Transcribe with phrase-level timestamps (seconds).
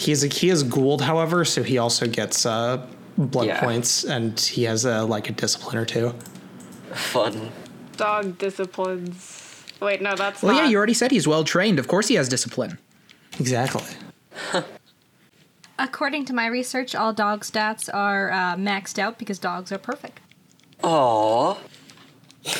[0.00, 2.86] He's a, he is ghoul, however, so he also gets uh,
[3.18, 3.60] blood Yeah.
[3.60, 6.14] points, and he has a like a discipline or two.
[6.94, 7.50] Fun.
[7.98, 9.62] Dog disciplines.
[9.78, 10.62] Wait, no, that's Well, not.
[10.64, 11.78] yeah, you already said he's well trained.
[11.78, 12.78] Of course he has discipline.
[13.38, 13.82] Exactly.
[15.78, 20.18] According to my research, all dog stats are uh, maxed out because dogs are perfect.
[20.82, 21.58] Aww.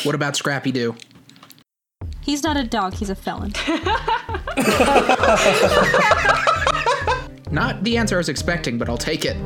[0.05, 0.95] What about Scrappy Doo?
[2.21, 3.55] He's not a dog, he's a felon.
[7.51, 9.37] Not the answer I was expecting, but I'll take it.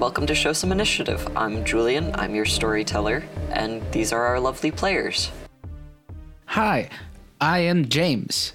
[0.00, 1.26] Welcome to Show Some Initiative.
[1.36, 5.30] I'm Julian, I'm your storyteller, and these are our lovely players.
[6.46, 6.90] Hi,
[7.40, 8.54] I am James.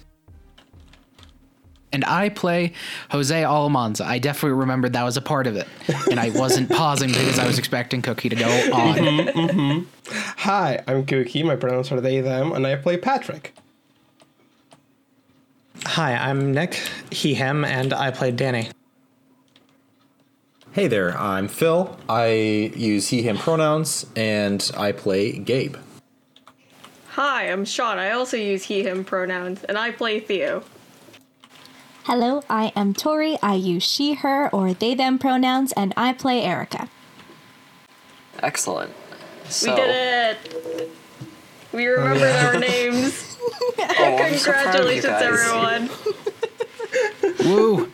[1.92, 2.72] And I play
[3.10, 4.04] Jose Alamanza.
[4.04, 5.66] I definitely remembered that was a part of it.
[6.10, 8.96] And I wasn't pausing because I was expecting Cookie to go on.
[8.96, 10.12] Mm-hmm, mm-hmm.
[10.38, 11.42] Hi, I'm Cookie.
[11.42, 13.54] My pronouns are they, them, and I play Patrick.
[15.86, 16.74] Hi, I'm Nick,
[17.10, 18.68] he, him, and I play Danny.
[20.72, 21.98] Hey there, I'm Phil.
[22.08, 22.28] I
[22.76, 25.76] use he, him pronouns, and I play Gabe.
[27.12, 27.98] Hi, I'm Sean.
[27.98, 30.62] I also use he, him pronouns, and I play Theo.
[32.10, 33.38] Hello, I am Tori.
[33.40, 36.88] I use she, her, or they, them pronouns, and I play Erica.
[38.42, 38.90] Excellent.
[39.44, 40.90] So, We did it!
[41.72, 43.36] We remembered our names.
[43.78, 45.90] Oh, I'm so proud of you Congratulations, everyone.
[47.44, 47.92] Woo!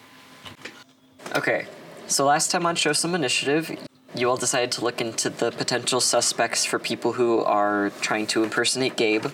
[1.34, 1.66] Okay,
[2.06, 3.78] so last time on Show Some Initiative,
[4.14, 8.44] you all decided to look into the potential suspects for people who are trying to
[8.44, 9.26] impersonate Gabe.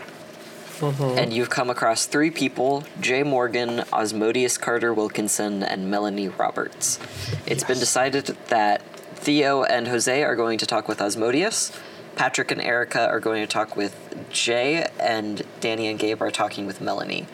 [0.79, 1.19] Mm-hmm.
[1.19, 6.99] And you've come across three people Jay Morgan, Osmodius Carter Wilkinson, and Melanie Roberts.
[7.47, 8.83] It's been decided that
[9.17, 11.79] Theo and Jose are going to talk with Osmodius,
[12.17, 13.97] Patrick and Erica are going to talk with
[14.31, 17.27] Jay, and Danny and Gabe are talking with Melanie.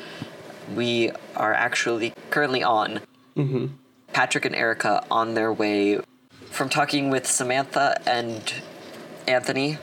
[0.74, 3.00] We are actually currently on
[3.36, 3.66] mm-hmm.
[4.12, 6.00] Patrick and Erica on their way
[6.50, 8.54] from talking with Samantha and
[9.26, 9.78] Anthony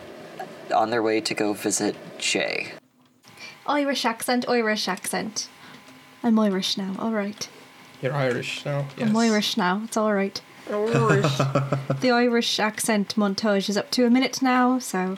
[0.73, 2.73] on their way to go visit Jay.
[3.67, 5.49] Irish accent, Irish accent.
[6.23, 7.49] I'm Irish now, alright.
[8.01, 8.87] You're Irish now.
[8.97, 9.09] Yes.
[9.09, 10.41] I'm Irish now, it's alright.
[10.69, 11.37] Irish.
[12.01, 15.17] the Irish accent montage is up to a minute now, so.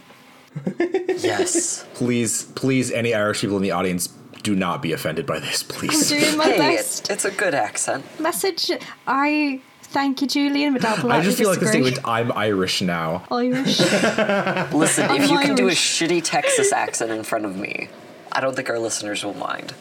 [0.79, 1.85] Yes.
[1.93, 4.07] Please, please, any Irish people in the audience,
[4.43, 6.11] do not be offended by this, please.
[6.11, 7.09] I'm doing my hey, best.
[7.09, 8.05] it, it's a good accent.
[8.19, 8.71] Message,
[9.05, 11.91] I thank you, Julian, but I'll I politely just feel like the disagree.
[11.91, 13.25] statement, I'm Irish now.
[13.29, 13.79] Irish.
[13.79, 17.89] Listen, if I'm you can do a shitty Texas accent in front of me,
[18.37, 19.73] I don't think our listeners will mind.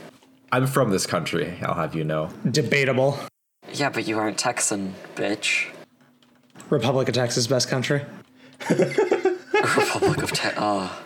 [0.50, 2.30] I'm from this country, I'll have you know.
[2.50, 3.18] Debatable.
[3.70, 5.66] Yeah, but you aren't Texan, bitch.
[6.70, 8.02] Republic of Texas, best country.
[8.70, 10.54] Republic of Texas.
[10.58, 11.02] Oh.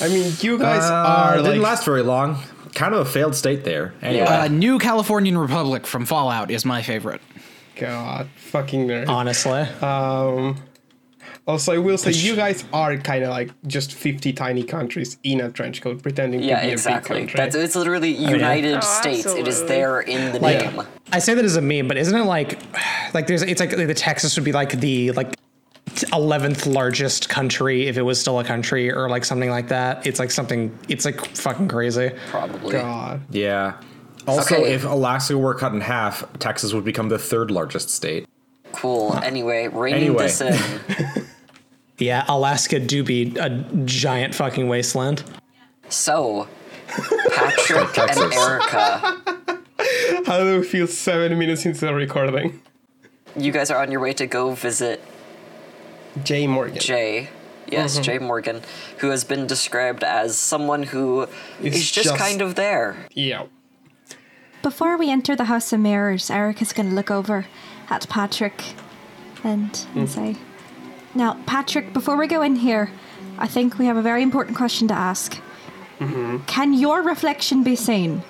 [0.00, 1.70] I mean, you guys Uh, are it didn't like.
[1.70, 2.38] last very long.
[2.74, 3.94] Kind of a failed state there.
[4.00, 4.42] Anyway, Yeah.
[4.42, 7.20] Uh, New Californian Republic from Fallout is my favorite.
[7.76, 9.08] God, fucking nerd.
[9.08, 10.56] Honestly, Um.
[11.46, 15.40] Also, I will say you guys are kind of like just 50 tiny countries in
[15.40, 17.34] a trench coat pretending Yeah, to be a big country.
[17.36, 19.26] That's it's literally oh, United Oh, States.
[19.26, 20.82] It is there in the Like- name.
[21.10, 22.60] I say that as a meme, but isn't it like,
[23.12, 25.34] like there's it's like the Texas would be like the like
[26.12, 30.06] eleventh largest country if it was still a country or like something like that.
[30.06, 30.76] It's like something.
[30.88, 32.12] It's like fucking crazy.
[32.30, 32.72] Probably.
[32.72, 33.20] God.
[33.30, 33.74] yeah.
[34.28, 34.72] Also, Okay.
[34.72, 38.26] if Alaska were cut in half, Texas would become the third largest state.
[38.72, 39.18] Cool.
[39.22, 40.22] Anyway, reining Anyway.
[40.28, 40.40] this
[41.16, 41.21] in.
[42.02, 43.48] Yeah, Alaska do be a
[43.84, 45.22] giant fucking wasteland.
[45.88, 46.48] So,
[46.88, 49.22] Patrick and Erica,
[50.26, 52.60] How do we feel seven minutes into the recording?
[53.36, 55.00] you guys are on your way to go visit
[56.24, 56.78] Jay Morgan.
[56.80, 57.28] Jay.
[57.68, 58.02] Yes, Mm-hmm.
[58.02, 58.60] Jay Morgan,
[58.98, 61.22] who has been described as someone who
[61.62, 63.06] It's is just, just- kind of there.
[63.12, 63.44] Yeah.
[64.62, 67.46] Before we enter the House of Mirrors, Erica's going to look over
[67.90, 68.62] at Patrick
[69.42, 70.36] and, and say,
[71.14, 72.90] Now, Patrick, before we go in here,
[73.38, 75.40] I think we have a very important question to ask.
[75.98, 76.38] Mm-hmm.
[76.46, 78.22] Can your reflection be seen?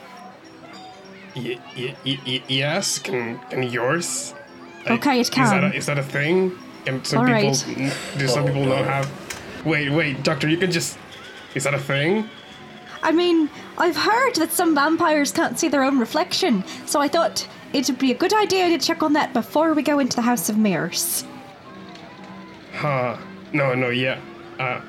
[1.36, 2.98] Y- y- y- yes.
[2.98, 4.34] Can can yours?
[4.84, 5.64] Like, Okay, it Is that, can.
[5.64, 6.52] a, is that a thing?
[6.84, 7.96] Can some All people right.
[8.18, 9.10] do some people not have?
[9.64, 10.98] Wait, wait, doctor, you can just.
[11.54, 12.28] Is that a thing?
[13.02, 13.48] I mean,
[13.78, 17.98] I've heard that some vampires can't see their own reflection, so I thought it would
[17.98, 20.56] be a good idea to check on that before we go into the House of
[20.58, 21.24] Mirrors.
[22.72, 23.16] Huh.
[23.52, 24.20] No, no, yeah.
[24.58, 24.80] Uh.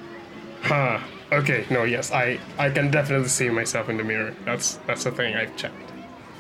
[0.61, 0.99] Huh.
[1.31, 1.65] Okay.
[1.69, 1.83] No.
[1.83, 2.11] Yes.
[2.11, 2.39] I.
[2.57, 4.33] I can definitely see myself in the mirror.
[4.45, 4.75] That's.
[4.87, 5.91] That's the thing I've checked.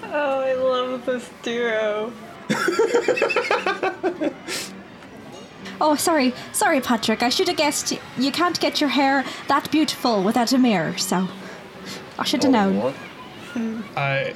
[0.03, 2.11] Oh, I love this duo.
[5.81, 7.21] Oh, sorry, sorry, Patrick.
[7.23, 10.97] I should have guessed you can't get your hair that beautiful without a mirror.
[10.97, 11.27] So
[12.17, 12.77] I should have known.
[12.79, 12.95] What?
[13.97, 14.33] I.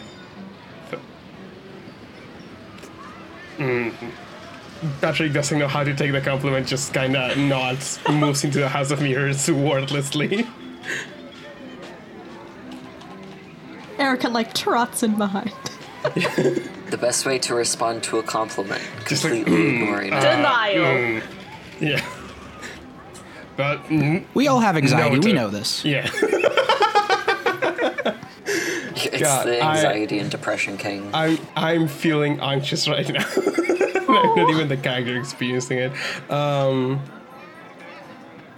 [3.57, 3.93] Mm.
[5.01, 8.69] Patrick doesn't know how to take the compliment, just kind of nods, moves into the
[8.69, 10.45] House of Mirrors wordlessly.
[13.99, 15.51] Erica like trots in behind.
[16.87, 20.21] The best way to respond to a compliment, Just like, completely ignoring it.
[20.21, 21.21] Denial.
[21.81, 22.01] Yeah.
[23.57, 25.09] But, mm, We all have anxiety.
[25.17, 25.25] Noted.
[25.25, 25.83] we know this.
[25.83, 26.09] yeah.
[28.99, 31.09] It's God, the I- anxiety and depression king.
[31.13, 33.25] I'm I'm feeling anxious right now.
[34.35, 35.91] Not even the character experiencing it.
[36.31, 37.01] Um,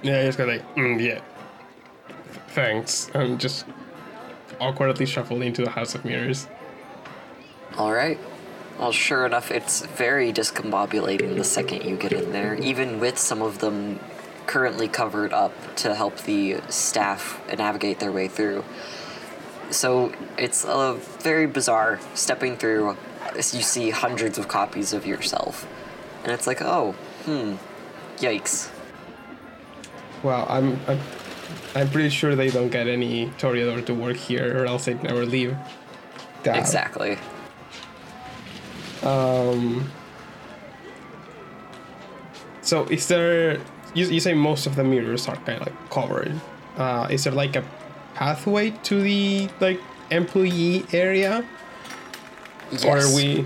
[0.02, 1.22] yeah, I just got like, mm, yeah.
[2.50, 3.10] Thanks.
[3.14, 3.66] And just
[4.60, 6.48] awkwardly shuffled into the House of Mirrors.
[7.78, 8.20] All right.
[8.78, 13.42] Well, sure enough, it's very discombobulating the second you get in there, even with some
[13.42, 14.00] of them
[14.46, 18.64] currently covered up to help the staff navigate their way through.
[19.70, 22.98] So it's a very bizarre stepping through.
[23.38, 25.68] As You see hundreds of copies of yourself,
[26.24, 26.94] and it's like, oh,
[27.26, 27.56] hmm,
[28.18, 28.70] yikes.
[30.24, 31.00] Well, I'm, I'm
[31.76, 35.26] I'm pretty sure they don't get any Toreador to work here, or else they'd never
[35.26, 35.56] leave.
[36.44, 37.18] Exactly.
[42.62, 43.60] So is there?
[43.94, 46.40] You, you say most of the mirrors are kind of like covered.
[46.78, 47.64] Uh, is there like a
[48.16, 49.80] pathway to the like
[50.12, 51.46] employee area,
[52.72, 52.86] Yes.
[52.86, 53.46] or are we?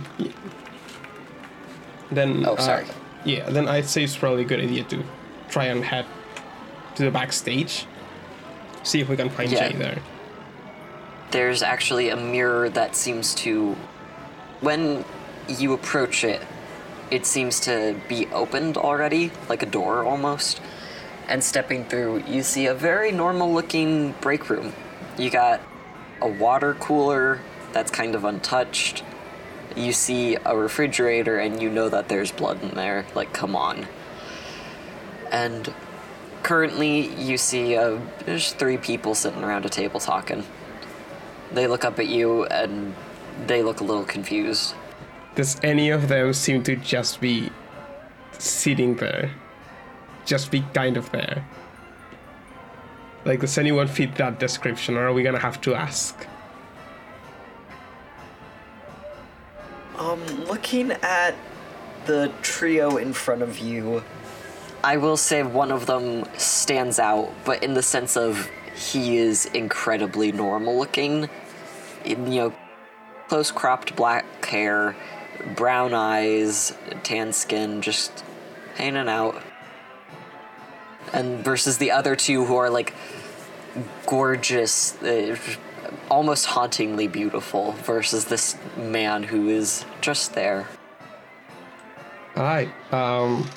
[2.11, 2.45] Then.
[2.45, 2.85] Oh, uh, sorry.
[3.25, 5.03] yeah, then I'd say it's probably a good idea to
[5.49, 6.05] try and head
[6.95, 7.85] to the backstage.
[8.83, 9.69] See if we can find Yeah.
[9.69, 9.97] Jay there.
[11.31, 13.75] there's actually a mirror that seems to
[14.61, 15.03] when
[15.47, 16.39] you approach it
[17.09, 20.61] it seems to be opened already like a door almost
[21.27, 24.73] and stepping through you see a very normal looking break room
[25.17, 25.59] you got
[26.21, 27.39] a water cooler
[27.71, 29.03] that's kind of untouched
[29.75, 33.87] you see a refrigerator and you know that there's blood in there like come on
[35.31, 35.73] and
[36.43, 40.43] currently you see uh, there's three people sitting around a table talking
[41.53, 42.93] they look up at you and
[43.47, 44.75] they look a little confused.
[45.35, 47.49] Does any of them seem to just be
[48.37, 49.31] sitting there?
[50.25, 51.45] Just be kind of there?
[53.25, 56.27] Like, does anyone fit that description, or are we gonna have to ask?
[59.97, 61.35] Um, looking at
[62.05, 64.03] the trio in front of you,
[64.83, 69.45] I will say one of them stands out, but in the sense of he is
[69.45, 71.29] incredibly normal looking.
[72.03, 72.53] In, you know,
[73.27, 74.95] close cropped black hair,
[75.55, 78.23] brown eyes, tan skin, just
[78.75, 79.41] hanging out.
[81.13, 82.93] And versus the other two who are like
[84.05, 85.37] gorgeous, uh,
[86.09, 90.67] almost hauntingly beautiful, versus this man who is just there.
[92.35, 93.47] Alright, um,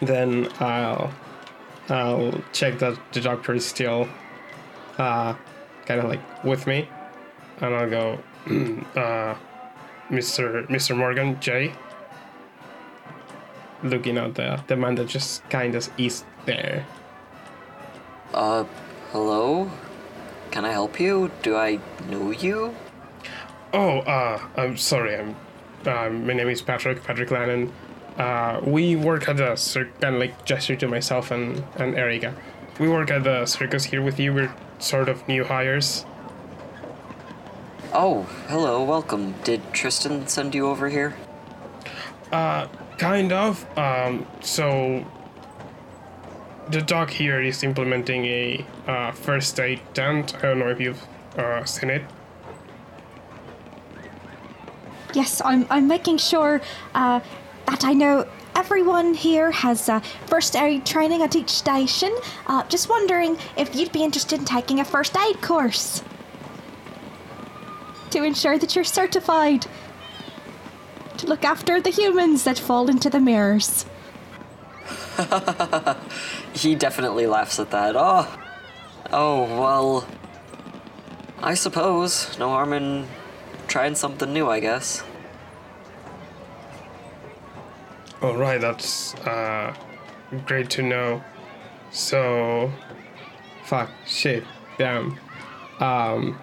[0.00, 1.12] then I'll,
[1.88, 4.08] I'll check that the doctor is still,
[4.98, 5.34] uh,
[5.86, 6.88] kind of like with me,
[7.60, 8.18] and I'll go,
[8.96, 9.34] uh,
[10.10, 10.66] Mr.
[10.68, 10.96] Mr.
[10.96, 11.72] Morgan, Jay,
[13.82, 16.86] looking at the, the man that just kind of is there.
[18.32, 18.64] Uh,
[19.10, 19.70] hello?
[20.52, 21.30] Can I help you?
[21.42, 21.80] Do I
[22.10, 22.76] know you?
[23.72, 25.16] Oh, uh, I'm sorry.
[25.16, 25.34] I'm.
[25.86, 27.02] Uh, my name is Patrick.
[27.02, 27.72] Patrick Lannon.
[28.18, 32.34] Uh, we work at the cir- kind of like gesture to myself and and Erica.
[32.78, 34.34] We work at the circus here with you.
[34.34, 36.04] We're sort of new hires.
[37.94, 39.34] Oh, hello, welcome.
[39.44, 41.16] Did Tristan send you over here?
[43.02, 43.66] Kind of.
[43.76, 45.04] Um, so
[46.72, 50.34] the doc here is implementing a uh, first aid tent.
[50.36, 52.02] I don't know if you've uh, seen it.
[55.12, 56.62] Yes, I'm, I'm making sure
[56.94, 57.20] uh,
[57.66, 58.26] that I know
[58.56, 62.16] everyone here has uh, first aid training at each station.
[62.46, 66.02] Uh, just wondering if you'd be interested in taking a first aid course
[68.10, 69.66] to ensure that you're certified
[71.18, 73.84] to look after the humans that fall into the mirrors.
[76.54, 77.96] He definitely laughs at that.
[77.96, 78.28] Oh,
[79.12, 80.06] oh, well.
[81.42, 82.38] I suppose.
[82.38, 83.06] No harm in
[83.66, 85.02] trying something new, I guess.
[88.20, 89.74] All right, that's uh,
[90.46, 91.24] great to know.
[91.90, 92.70] So,
[93.64, 94.44] fuck, shit,
[94.78, 95.18] damn.
[95.80, 96.38] Um,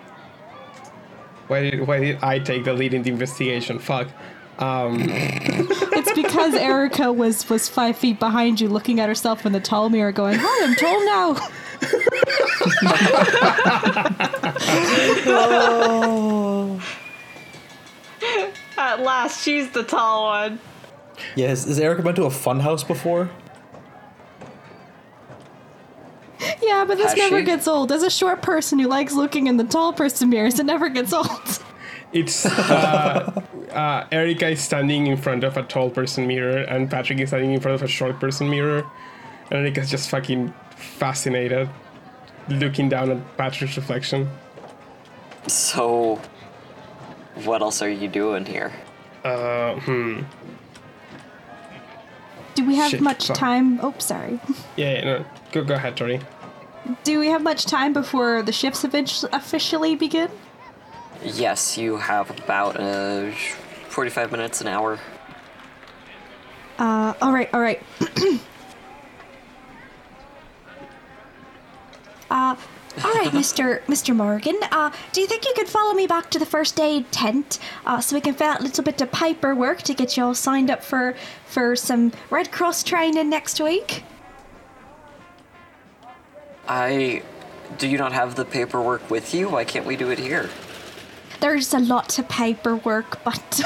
[1.47, 3.79] why did why did I take the lead in the investigation?
[3.79, 4.09] Fuck.
[4.59, 4.99] Um,
[6.39, 9.89] because because Erica was was five feet behind you, looking at herself in the tall
[9.89, 11.35] mirror, going, "Hi, I'm tall now."
[15.31, 16.81] Oh.
[18.77, 20.59] At last, she's the tall one.
[21.35, 23.29] Yes, has Erica been to a fun house before?
[26.61, 27.45] Yeah, but this Has never she?
[27.45, 27.91] gets old.
[27.91, 31.13] As a short person who likes looking in the tall person mirrors, it never gets
[31.13, 31.29] old.
[32.11, 37.19] It's uh, uh, Erica is standing in front of a tall person mirror, and Patrick
[37.19, 38.85] is standing in front of a short person mirror.
[39.51, 41.69] And Erica's just fucking fascinated,
[42.47, 44.29] looking down at Patrick's reflection.
[45.47, 46.19] So,
[47.43, 48.71] what else are you doing here?
[49.23, 50.21] Uh, hmm.
[52.55, 53.37] Do we have Shit, much fuck.
[53.37, 53.79] time?
[53.81, 54.39] Oh, sorry.
[54.75, 55.25] Yeah, yeah, no.
[55.51, 56.19] Go, go ahead, Tori.
[57.03, 60.29] Do we have much time before the shifts eventu- officially begin?
[61.23, 63.31] Yes, you have about uh,
[63.89, 64.99] 45 minutes, an hour.
[66.77, 67.81] Uh, all right, all right.
[72.31, 72.55] uh,
[73.03, 74.57] all right, Mister Mister Morgan.
[74.71, 77.99] Uh, do you think you could follow me back to the first aid tent, uh,
[77.99, 80.71] so we can fill out a little bit of paperwork to get you all signed
[80.71, 84.03] up for for some Red Cross training next week?
[86.67, 87.23] I.
[87.77, 89.49] Do you not have the paperwork with you?
[89.49, 90.49] Why can't we do it here?
[91.39, 93.61] There's a lot of paperwork, but.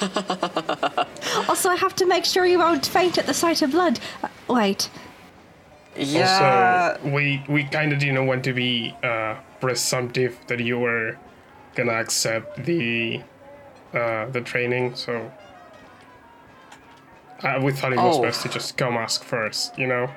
[1.48, 4.00] also, I have to make sure you won't faint at the sight of blood.
[4.22, 4.90] Uh, wait.
[5.96, 6.96] Yeah.
[6.98, 11.16] Also, we we kind of didn't want to be uh, presumptive that you were
[11.74, 13.22] gonna accept the
[13.94, 15.30] uh, the training, so
[17.42, 18.22] uh, we thought it was Oh.
[18.22, 20.10] best to just come ask first, you know.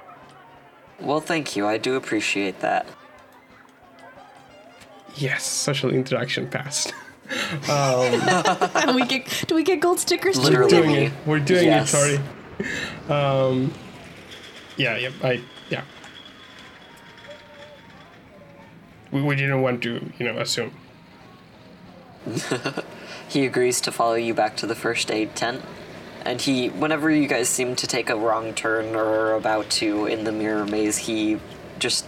[0.99, 1.67] well, thank you.
[1.67, 2.87] I do appreciate that.
[5.15, 6.93] Yes, social interaction passed.
[7.65, 10.35] do we get do we get gold stickers?
[10.35, 10.41] too?
[10.43, 10.69] Literally.
[10.69, 11.13] doing it.
[11.25, 11.93] We're doing Yes.
[11.93, 12.21] it,
[13.09, 13.19] Tori.
[13.19, 13.73] Um,
[14.77, 15.83] yeah, yeah, I yeah.
[19.11, 20.71] We, we didn't want to, you know, assume.
[23.27, 25.61] He agrees to follow you back to the first aid tent.
[26.23, 30.05] And he, whenever you guys seem to take a wrong turn or are about to
[30.05, 31.39] in the mirror maze, he
[31.79, 32.05] just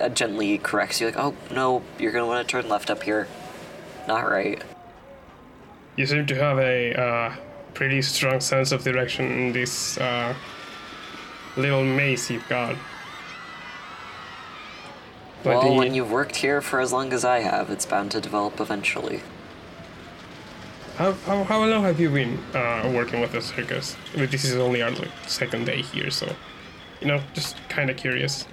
[0.00, 3.28] uh, gently corrects you, like, oh, no, you're gonna wanna turn left up here.
[4.08, 4.62] Not right.
[5.96, 7.36] You seem to have a uh,
[7.74, 10.34] pretty strong sense of direction in this uh,
[11.56, 12.76] little maze you've got.
[15.42, 18.10] But well, the- when you've worked here for as long as I have, it's bound
[18.12, 19.22] to develop eventually.
[20.96, 23.96] how, how, how long have you been uh, working with the circus?
[24.14, 26.30] I mean, this is only our like, second day here, so
[27.00, 28.46] you know, just kind of curious.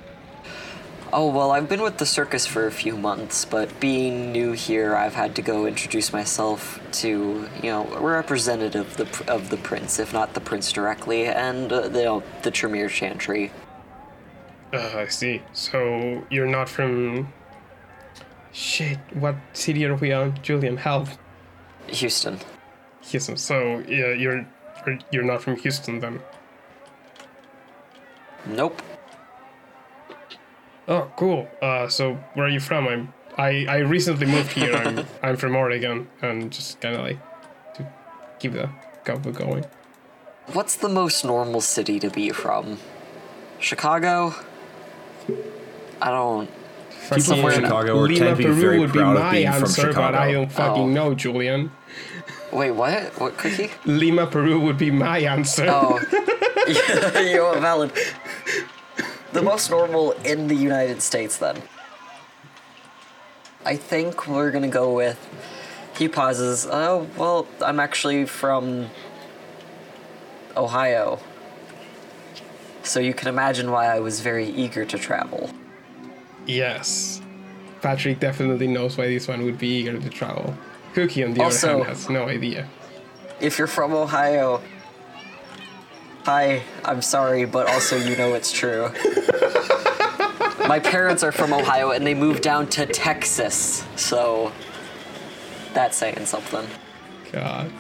[1.14, 4.94] Oh, well, I've been with the circus for a few months, but being new here,
[4.96, 9.58] I've had to go introduce myself to, you know, a representative of the, of the
[9.58, 13.52] prince, if not the prince directly, and, uh, the, you know, the Tremere Chantry.
[14.74, 15.42] Uh, I see.
[15.54, 17.32] So you're not from.
[18.52, 20.38] Shit, what city are we on?
[20.42, 21.08] Julian, help.
[21.88, 22.40] Houston.
[23.02, 23.38] Houston.
[23.38, 24.46] So yeah, you're
[24.86, 26.20] you're- you're not from Houston then.
[28.46, 28.82] Nope.
[30.88, 31.48] Oh, cool.
[31.62, 32.88] Uh, so where are you from?
[32.88, 34.74] I'm I, I recently moved here.
[34.76, 37.20] I'm I'm from Oregon, and just kind of like
[37.76, 37.88] to
[38.40, 38.70] keep the
[39.04, 39.66] couple going.
[40.54, 42.80] What's the most normal city to be from?
[43.60, 44.34] Chicago?
[46.02, 46.50] I don't.
[46.90, 49.24] People from Somewhere in Chicago are, Lima, tend be Peru very would be proud of
[49.24, 50.02] my from answer, Chicago.
[50.02, 50.88] but I don't fucking Oh.
[50.88, 51.72] know, Julian.
[52.52, 53.20] Wait, what?
[53.20, 53.72] What cookie?
[53.86, 55.66] Lima, Peru would be my answer.
[55.70, 56.00] Oh.
[57.22, 57.92] you're valid.
[59.38, 61.62] The most normal in the United States, then.
[63.64, 65.20] I think we're gonna go with.
[65.96, 66.66] He pauses.
[66.66, 68.90] Oh, well, I'm actually from.
[70.56, 71.20] Ohio.
[72.82, 75.52] So you can imagine why I was very eager to travel.
[76.48, 77.22] Yes.
[77.84, 80.56] Patrick definitely knows why this one would be eager to travel.
[80.96, 82.66] Cookie, on the Also- other hand, has no idea.
[83.40, 84.64] If you're from Ohio,
[86.28, 88.92] hi, I'm sorry, but also you know it's true.
[90.68, 94.52] My parents are from Ohio and they moved down to Texas, so
[95.74, 96.68] that's saying something.
[97.32, 97.72] God.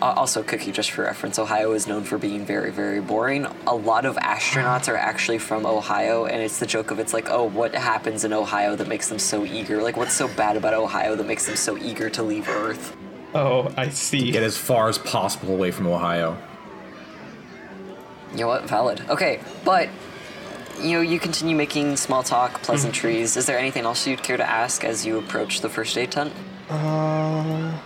[0.00, 3.46] Uh, also, Cookie, just for reference, Ohio is known for being very, very boring.
[3.68, 7.30] A lot of astronauts are actually from Ohio, and it's the joke of it's like,
[7.30, 9.80] oh, what happens in Ohio that makes them so eager?
[9.80, 12.96] Like, what's so bad about Ohio that makes them so eager to leave Earth?
[13.34, 14.30] Oh, I see.
[14.30, 16.36] Get as far as possible away from Ohio.
[18.32, 18.64] You know what?
[18.64, 19.02] Valid.
[19.08, 19.88] Okay, but
[20.80, 23.36] you know, you continue making small talk, pleasantries.
[23.36, 26.32] Is there anything else you'd care to ask as you approach the first aid tent?
[26.68, 27.78] Uh,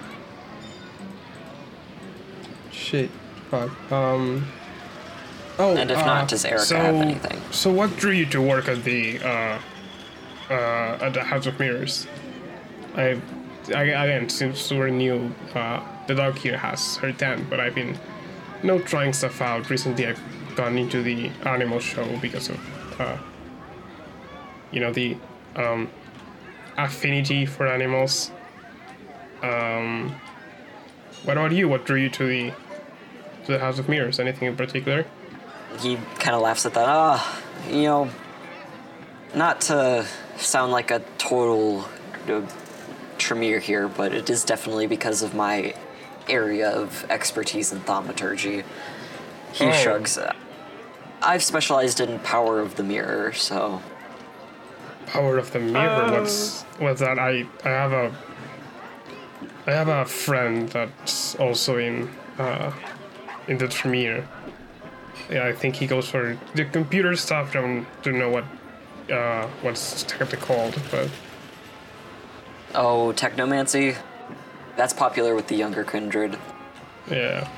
[2.70, 3.10] shit.
[3.50, 3.92] Fuck.
[3.92, 4.46] Um.
[5.58, 5.76] Oh.
[5.76, 7.40] And if uh, not, does Erica so, have anything?
[7.50, 9.58] So what drew you to work at the uh,
[10.50, 12.06] uh, at the House of Mirrors?
[12.94, 13.20] I, I
[13.68, 17.98] again since we're new, uh, the dog here has her tent, but I've been,
[18.62, 19.70] you know, trying stuff out.
[19.70, 20.20] Recently, I've
[20.56, 23.18] gone into the animal show because of, uh,
[24.70, 25.16] you know, the
[25.56, 25.90] um,
[26.76, 28.30] affinity for animals.
[29.42, 30.14] Um,
[31.24, 31.68] what about you?
[31.68, 32.52] What drew you to the
[33.44, 34.18] to the House of Mirrors?
[34.18, 35.06] Anything in particular?
[35.80, 36.86] he kind of laughs at that.
[36.88, 38.10] Ah, you know,
[39.34, 40.06] not to
[40.38, 41.86] sound like a total
[42.26, 42.46] know,
[43.18, 45.74] Tremere here, but it is definitely because of my
[46.28, 48.62] area of expertise in thaumaturgy.
[49.52, 49.72] He Oh.
[49.72, 50.18] shrugs.
[51.22, 53.82] I've specialized in power of the mirror, so
[55.06, 56.10] Power of the Mirror.
[56.10, 57.18] What's what's that?
[57.18, 58.12] I I have a
[59.66, 62.72] I have a friend that's also in uh,
[63.48, 64.26] in the Tremere.
[65.30, 67.52] Yeah, I think he goes for the computer stuff.
[67.52, 68.44] Don't don't know what
[69.10, 71.08] uh, what's technically called, but
[72.76, 73.96] oh, technomancy.
[74.76, 76.38] That's popular with the younger kindred.
[77.10, 77.48] yeah,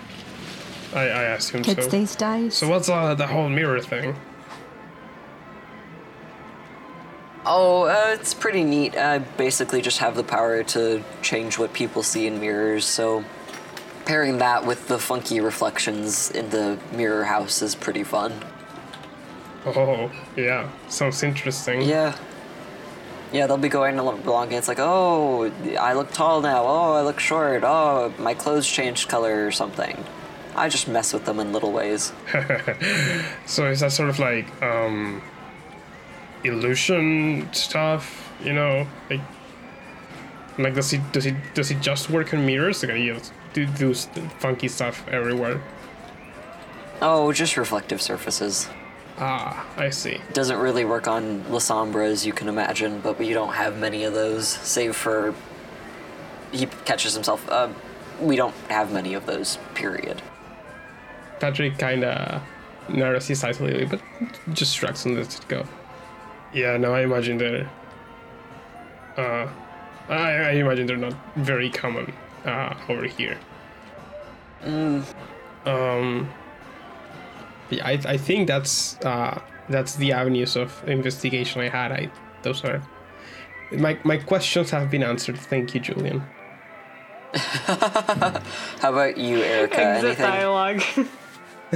[0.94, 1.90] I I assume Kids so.
[1.90, 2.54] these days.
[2.54, 4.14] So what's uh, the whole mirror thing?
[7.44, 8.96] Oh, uh, it's pretty neat.
[8.96, 13.24] I basically just have the power to change what people see in mirrors, so
[14.04, 18.32] pairing that with the funky reflections in the mirror house is pretty fun.
[19.66, 21.82] Oh yeah, sounds interesting.
[21.82, 22.16] Yeah.
[23.32, 26.64] Yeah, they'll be going al- along and it's like, oh, I look tall now.
[26.64, 27.62] Oh, I look short.
[27.64, 30.02] Oh, my clothes changed color or something.
[30.56, 32.12] I just mess with them in little ways.
[33.46, 35.22] So is that sort of like um
[36.44, 38.86] illusion stuff, you know?
[39.10, 39.20] Like
[40.58, 42.82] like does he does he does he just work in mirrors?
[42.82, 45.60] Like he just do do funky stuff everywhere.
[47.00, 48.68] Oh, just reflective surfaces.
[49.20, 50.20] Ah, I see.
[50.32, 54.14] Doesn't really work on Lasombra as you can imagine, but we don't have many of
[54.14, 55.34] those, save for.
[56.52, 57.48] He catches himself.
[57.50, 57.68] Uh,
[58.20, 60.22] we don't have many of those, period.
[61.40, 62.42] Patrick kinda
[62.88, 65.64] narrows his eyes a little bit, but just shrugs and lets it go.
[66.52, 67.68] Yeah, no, I imagine they're
[69.16, 69.48] uh
[70.08, 72.12] I, I imagine they're not very common
[72.44, 73.38] uh over here.
[74.64, 76.28] Um
[77.70, 81.92] yeah, I, I think that's uh, that's the avenues of investigation I had.
[81.92, 82.10] I
[82.42, 82.82] those are
[83.72, 85.38] my my questions have been answered.
[85.38, 86.22] Thank you, Julian.
[87.34, 89.78] How about you, Erica?
[89.80, 90.26] Exit Anything?
[90.26, 90.82] dialogue.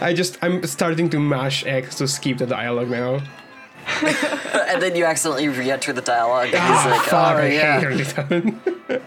[0.00, 3.20] I just I'm starting to mash X to skip the dialogue now.
[4.68, 7.80] and then you accidentally re-enter the dialogue, and he's Ah, like, fuck, "Oh I yeah,
[7.80, 8.00] hate
[8.90, 9.02] it.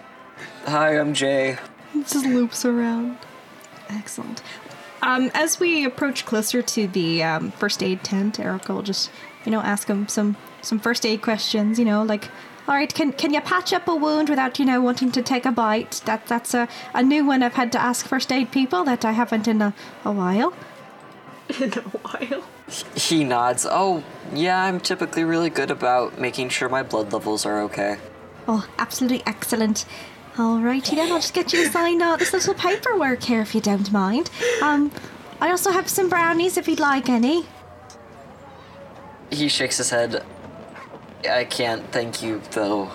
[0.65, 1.58] hi, I'm Jay."
[1.94, 3.17] It just loops around.
[3.89, 4.41] Excellent.
[5.02, 9.10] Um, as we approach closer to the um, first aid tent, Erica will just,
[9.46, 11.80] you know, ask him some some first aid questions.
[11.80, 12.30] You know, like,
[12.68, 15.46] all right, can can you patch up a wound without, you know, wanting to take
[15.46, 16.02] a bite?
[16.06, 19.14] That that's a, a new one I've had to ask first aid people that I
[19.14, 19.74] haven't in a,
[20.06, 20.54] a while.
[21.60, 22.44] in a while.
[22.96, 23.66] He nods.
[23.70, 27.98] Oh, yeah, I'm typically really good about making sure my blood levels are okay.
[28.48, 29.86] Oh, absolutely excellent.
[30.42, 33.62] Alrighty then, I'll just get you to sign out this little paperwork here if you
[33.62, 34.32] don't mind.
[34.64, 34.92] Um,
[35.40, 37.46] I also have some brownies if you'd like any.
[39.30, 40.26] He shakes his head.
[41.30, 42.90] I can't thank you, though.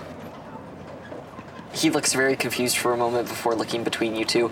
[1.73, 4.51] He looks very confused for a moment before looking between you two.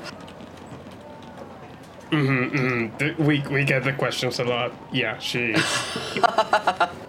[2.11, 4.73] The- we we get the questions a lot.
[4.93, 5.57] Yeah, she.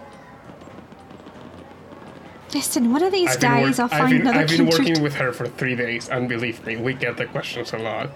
[2.56, 4.80] Listen, one of these I've been, work- days I'll find been, another I've been kindred.
[4.80, 8.10] working with her for three days, and believe me, we get the questions a lot.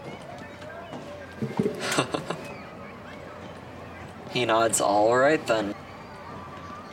[4.32, 4.80] He nods.
[4.80, 5.74] All right then.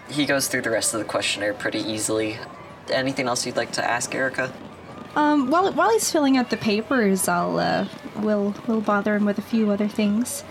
[0.09, 2.39] He goes through the rest of the questionnaire pretty easily.
[2.91, 4.53] Anything else you'd like to ask, Erica?
[5.17, 7.89] Um, while while he's filling out the papers, I'll uh,
[8.21, 10.45] we'll we'll bother him with a few other things.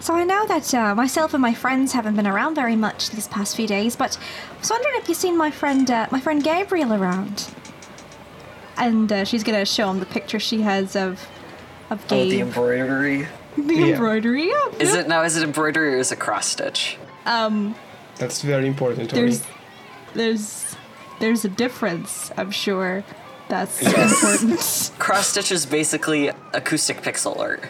[0.00, 3.26] So I know that uh, myself and my friends haven't been around very much these
[3.28, 4.16] past few days, but
[4.54, 7.48] I was wondering if you've seen my friend uh, my friend Gabriel around.
[8.76, 11.26] And uh, she's gonna show him the picture she has of
[11.90, 13.26] of Oh, the embroidery.
[13.56, 13.86] the Yeah.
[13.94, 14.48] embroidery.
[14.48, 15.22] Yeah, Is it now?
[15.22, 16.98] Is it embroidery or is it cross stitch?
[17.24, 17.74] Um.
[18.18, 19.10] That's very important.
[19.10, 19.22] Tori.
[19.22, 19.42] There's
[20.14, 20.76] there's
[21.20, 22.30] there's a difference.
[22.36, 23.02] I'm sure.
[23.48, 24.22] That's Yes.
[24.22, 24.92] important.
[24.98, 27.64] Cross stitch is basically acoustic pixel art.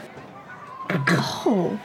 [0.88, 1.78] Oh,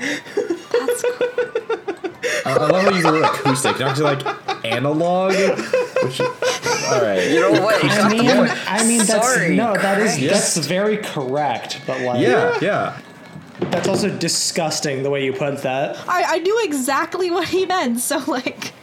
[2.45, 5.31] I, I love how you use the word acoustic, not just like analog.
[5.33, 7.29] Which, All right.
[7.31, 7.83] You know what?
[7.83, 8.29] I mean,
[8.67, 10.55] I mean, that's Sorry, no, that is Christ.
[10.55, 12.99] that's very correct, but like, Yeah, yeah.
[13.71, 15.97] that's also disgusting the way you put that.
[16.07, 18.73] I, I knew exactly what he meant, so like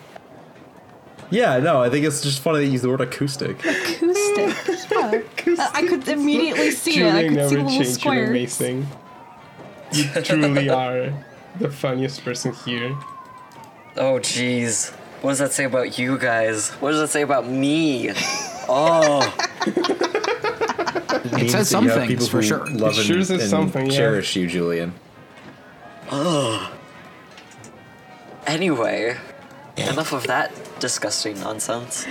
[1.30, 3.58] Yeah, no, I think it's just funny that you use the word acoustic.
[3.64, 4.04] acoustic.
[4.90, 5.22] Yeah.
[5.58, 7.06] I- I could immediately see it.
[7.14, 8.04] I Julian could see the little changed.
[8.04, 8.58] You're squares.
[9.92, 10.14] Amazing.
[10.16, 11.12] You truly are
[11.58, 12.96] the funniest person here.
[13.96, 14.92] Oh, jeez.
[15.22, 16.70] What does that say about you guys?
[16.80, 18.10] What does that say about me?
[18.70, 19.22] Oh,
[19.64, 22.66] It says some things for sure.
[22.66, 23.96] Love It sure says something, yeah.
[23.96, 24.92] cherish you, Julian.
[26.12, 26.70] Oh.
[28.46, 29.16] Anyway,
[29.78, 32.06] enough of that disgusting nonsense.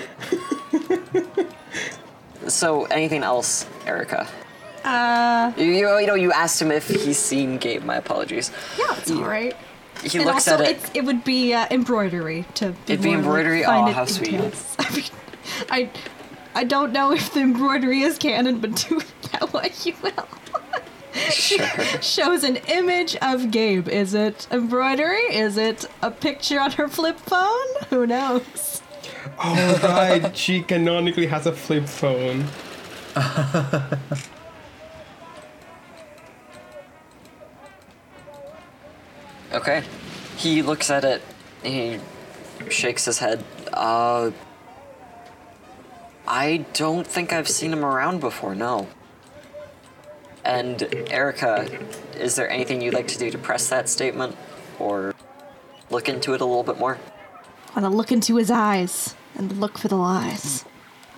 [2.47, 4.27] so, anything else, Erica?
[4.87, 7.83] Uh, You, you, you know, you asked him if he's seen Gabe.
[7.83, 8.51] My apologies.
[8.77, 9.55] yeah, it's all right.
[10.03, 10.77] He and looks also, at it.
[10.77, 13.63] it's, it would be uh, embroidery to be It'd be more, like, embroidery?
[13.63, 14.31] find Aw, it how sweet.
[14.31, 14.75] details.
[14.79, 15.03] I mean,
[15.71, 15.89] I,
[16.55, 20.27] I don't know if the embroidery is canon, but do that what you will.
[21.31, 21.65] Sure.
[22.01, 23.87] Shows an image of Gabe.
[23.89, 25.23] Is it embroidery?
[25.35, 27.67] Is it a picture on her flip phone?
[27.89, 28.83] Who knows?
[29.43, 32.45] Oh right, she canonically has a flip phone.
[39.53, 39.83] Okay.
[40.37, 41.21] He looks at it.
[41.63, 41.99] He
[42.69, 43.43] shakes his head.
[43.73, 44.31] Uh.
[46.27, 48.87] I don't think I've seen him around before, no.
[50.43, 51.67] And Erica,
[52.17, 54.35] is there anything you'd like to do to press that statement?
[54.79, 55.15] Or
[55.89, 56.97] look into it a little bit more?
[57.75, 60.65] I want to look into his eyes and look for the lies.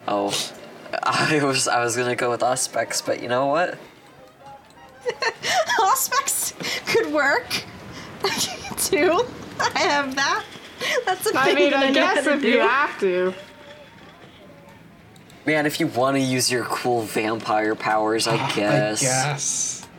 [0.07, 0.33] Oh.
[1.03, 3.77] I was I was gonna go with Auspex, but you know what?
[5.83, 6.53] Aspects
[6.87, 7.63] could work.
[8.77, 9.25] too.
[9.59, 10.45] I have that.
[11.05, 12.47] That's a I thing mean, that I know guess how if do.
[12.47, 13.33] you have to.
[15.45, 19.01] Man, if you want to use your cool vampire powers, I guess.
[19.03, 19.75] I guess.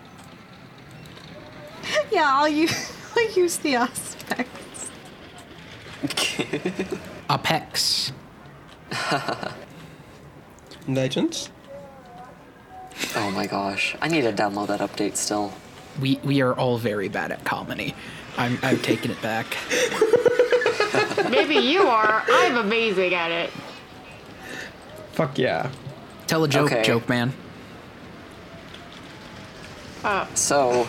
[2.13, 4.91] Yeah, I'll use, I'll use the aspects.
[7.29, 8.13] Apex.
[10.87, 11.51] Legends?
[13.17, 13.97] oh my gosh.
[14.01, 15.53] I need to download that update still.
[16.01, 17.95] We we are all very bad at comedy.
[18.37, 19.47] I'm I'm taking it back.
[21.31, 22.23] Maybe you are.
[22.29, 23.51] I'm amazing at it.
[25.13, 25.71] Fuck yeah.
[26.27, 26.83] Tell a joke, Okay.
[26.83, 27.33] joke man.
[30.35, 30.89] So,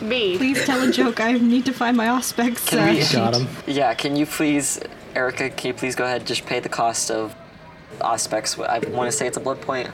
[0.00, 0.36] Me.
[0.38, 1.20] Please tell a joke.
[1.20, 2.66] I need to find my Auspex.
[2.66, 3.48] Can uh, we- Got him.
[3.66, 4.80] yeah, can you please,
[5.14, 7.34] Erica, can you please go ahead and just pay the cost of
[8.00, 8.58] Auspex?
[8.66, 9.90] I want to say it's a blood point.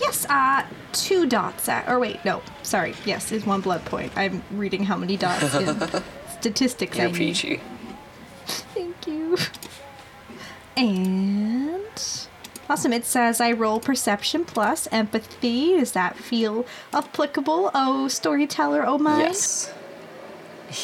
[0.00, 1.68] Yes, uh, two dots.
[1.68, 2.94] At, or wait, no, sorry.
[3.04, 4.12] Yes, is one blood point.
[4.16, 6.02] I'm reading how many dots in
[6.38, 7.18] statistics I You're need.
[7.18, 7.60] peachy.
[8.46, 9.36] Thank you.
[10.76, 11.82] And
[12.70, 12.92] awesome.
[12.92, 15.76] It says I roll perception plus empathy.
[15.76, 17.70] Does that feel applicable?
[17.74, 19.20] Oh, storyteller, oh my.
[19.20, 19.72] Yes.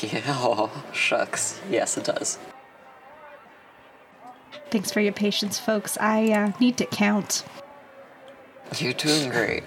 [0.01, 1.61] Yeah, oh, shucks.
[1.69, 2.39] Yes, it does.
[4.71, 5.99] Thanks for your patience, folks.
[6.01, 7.45] I uh, need to count.
[8.79, 9.63] You're doing great.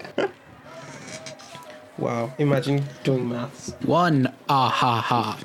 [1.96, 2.32] Wow.
[2.38, 3.74] Imagine doing maths.
[3.84, 5.38] One ah ha ha.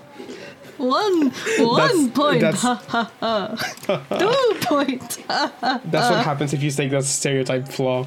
[0.78, 2.42] One, one That's- point.
[2.42, 3.56] that's- Ha ha ha.
[4.20, 5.18] Two point.
[5.30, 5.54] Ha.
[5.62, 5.82] ha.
[5.86, 8.06] That's what happens if you take that stereotype flaw.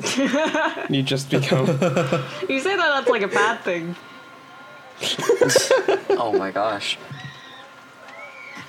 [0.91, 1.67] you just become.
[2.49, 3.97] You say that that's like a bad thing.
[6.19, 6.99] Oh my gosh.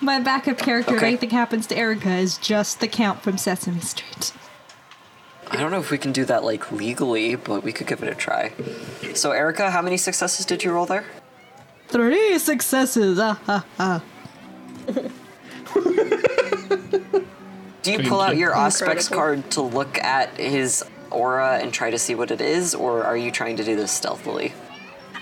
[0.02, 1.08] My backup character, if Okay.
[1.08, 4.32] anything happens to Erica, is just the count from Sesame Street.
[5.50, 8.10] I don't know if we can do that like legally, but we could give it
[8.10, 8.52] a try.
[9.14, 11.06] So, Erica, how many successes did you roll there?
[11.88, 13.18] Three successes.
[13.20, 14.04] Ah, ha, ha.
[17.84, 21.98] Do you pull out your Auspex card to look at his aura and try to
[21.98, 24.52] see what it is, or are you trying to do this stealthily?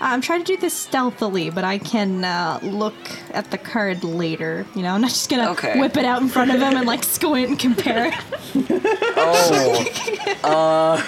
[0.00, 2.94] I'm trying to do this stealthily, but I can uh, look
[3.32, 4.66] at the card later.
[4.74, 5.78] You know, I'm not just gonna Okay.
[5.80, 8.14] whip it out in front of him and like squint and compare it.
[9.16, 9.86] Oh,
[10.44, 11.02] uh,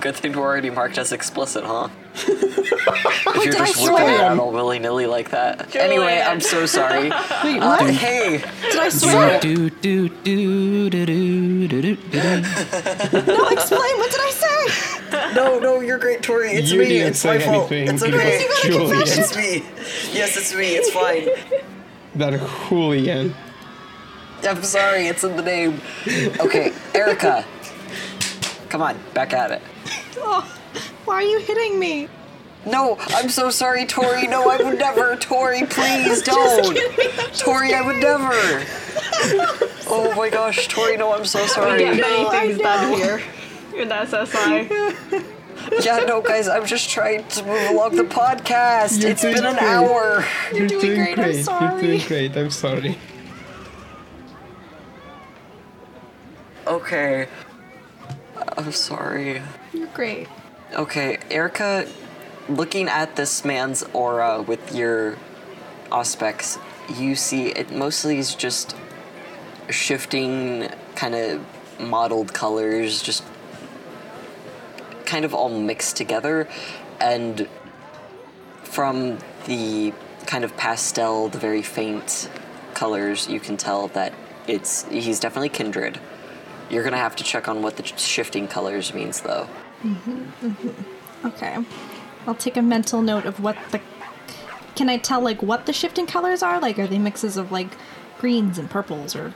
[0.00, 1.88] good thing we're already marked as explicit, huh?
[2.16, 2.28] if
[3.44, 4.22] you're did I just whipping it swear?
[4.30, 5.74] out all willy nilly like that.
[5.74, 7.10] Anyway, I'm so sorry.
[7.10, 7.90] Wait, Uh, what?
[7.90, 9.40] hey, Did I swear?
[9.40, 12.20] Do do do do do do do do.
[13.26, 13.96] No, explain.
[13.98, 14.93] What did I say?
[15.34, 16.50] No, no, you're great, Tori.
[16.50, 16.86] It's you me.
[16.86, 17.72] didn't It's say my fault.
[17.72, 18.46] It's It okay.
[18.64, 19.02] Julian.
[19.02, 19.64] It's me.
[20.12, 20.74] Yes, it's me.
[20.74, 21.28] It's fine.
[22.14, 23.34] That hooligan.
[24.46, 25.06] I'm sorry.
[25.06, 25.80] It's in the name.
[26.40, 27.44] Okay, Erica.
[28.68, 29.62] Come on, back at it.
[30.18, 30.42] Oh,
[31.04, 32.08] why are you hitting me?
[32.66, 34.26] No, I'm so sorry, Tori.
[34.26, 35.16] No, I would never.
[35.16, 36.76] Tori, please don't.
[37.38, 38.64] Tori, I would never.
[39.86, 41.84] Oh my gosh, Tori, no, I'm so sorry.
[41.84, 41.96] We sorry.
[41.96, 43.22] get many things done here
[43.76, 45.24] in SSI.
[45.82, 49.00] Yeah, no, guys, I'm just trying to move along the podcast.
[49.00, 49.62] You're it's doing been an great.
[49.62, 50.24] hour.
[50.52, 52.36] You're doing great, I'm You're doing great.
[52.36, 52.98] I'm sorry.
[56.66, 57.28] Okay.
[58.58, 59.42] I'm sorry.
[59.72, 60.28] You're great.
[60.74, 61.86] Okay, Erica,
[62.48, 65.16] looking at this man's aura with your
[65.90, 66.58] Auspex,
[66.98, 68.76] you see it mostly is just
[69.70, 71.44] shifting, kind of
[71.80, 73.22] mottled colors, just
[75.06, 76.48] kind of all mixed together.
[77.00, 77.48] And
[78.62, 79.92] from the
[80.26, 82.30] kind of pastel, the very faint
[82.74, 84.12] colors, you can tell that
[84.46, 86.00] it's he's definitely kindred.
[86.70, 89.48] You're gonna have to check on what the shifting colors means, though.
[89.82, 91.26] Mm-hmm, mm-hmm.
[91.26, 91.58] Okay.
[92.26, 93.80] I'll take a mental note of what the.
[94.74, 96.58] Can I tell like what the shifting colors are?
[96.60, 97.68] Like, are they mixes of like
[98.18, 99.34] greens and purples or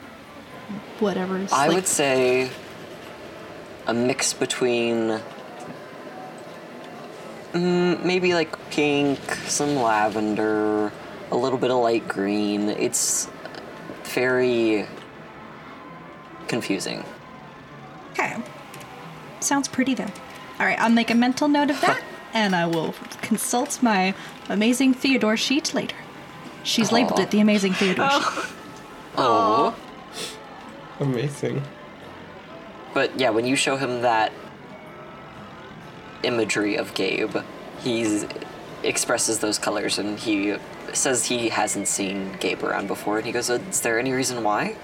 [0.99, 1.45] whatever?
[1.51, 2.51] I like, would say
[3.87, 5.21] a mix between
[7.53, 10.91] mm, maybe like pink, some lavender,
[11.31, 12.69] a little bit of light green.
[12.69, 13.29] It's
[14.03, 14.85] very
[16.47, 17.03] confusing.
[18.11, 18.35] Okay.
[19.39, 20.11] Sounds pretty though.
[20.59, 24.13] All right, I'll make a mental note of that, and I will consult my
[24.49, 25.95] amazing Theodore sheet later.
[26.63, 28.45] She's labeled it the amazing Theodore sheet.
[29.17, 29.75] Oh.
[30.99, 31.61] Amazing.
[32.93, 34.31] But yeah, when you show him that
[36.23, 37.37] imagery of Gabe,
[37.79, 38.23] he
[38.83, 40.55] expresses those colors and he
[40.93, 43.17] says he hasn't seen Gabe around before.
[43.17, 44.75] And he goes, Is there any reason why?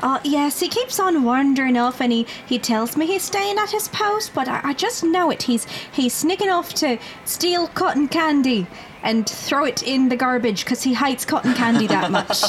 [0.00, 3.70] Uh, yes, he keeps on wandering off, and he, he tells me he's staying at
[3.70, 5.42] his post, but I, I just know it.
[5.42, 8.68] He's he's sneaking off to steal cotton candy
[9.02, 12.44] and throw it in the garbage because he hates cotton candy that much.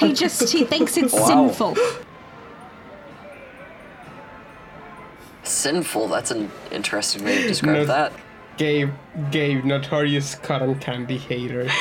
[0.00, 1.26] he just he thinks it's Wow.
[1.48, 1.76] sinful.
[5.48, 7.84] Sinful, that's an interesting way to describe No.
[7.86, 8.12] that.
[8.56, 8.90] Gabe,
[9.30, 11.68] Gabe, notorious cotton candy hater.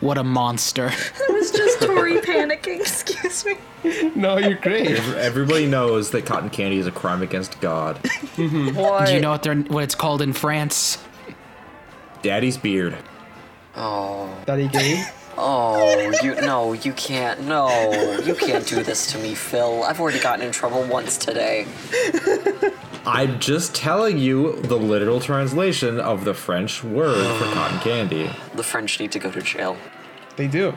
[0.00, 0.86] What a monster.
[0.86, 2.80] It was just Tori panicking.
[2.80, 3.56] Excuse me.
[4.14, 4.92] No, you're great.
[4.96, 8.02] Everybody knows that cotton candy is a crime against God.
[8.02, 8.76] Mm-hmm.
[8.78, 9.08] What?
[9.08, 10.96] Do you know what they're what it's called in France?
[12.22, 12.96] Daddy's beard.
[13.76, 15.04] Oh, Daddy Gabe.
[15.38, 17.40] Oh, you no, you can't.
[17.42, 17.68] No,
[18.24, 19.82] you can't do this to me, Phil.
[19.84, 21.66] I've already gotten in trouble once today.
[23.06, 28.30] I'm just telling you the literal translation of the French word for cotton candy.
[28.54, 29.76] The French need to go to jail.
[30.36, 30.74] They do.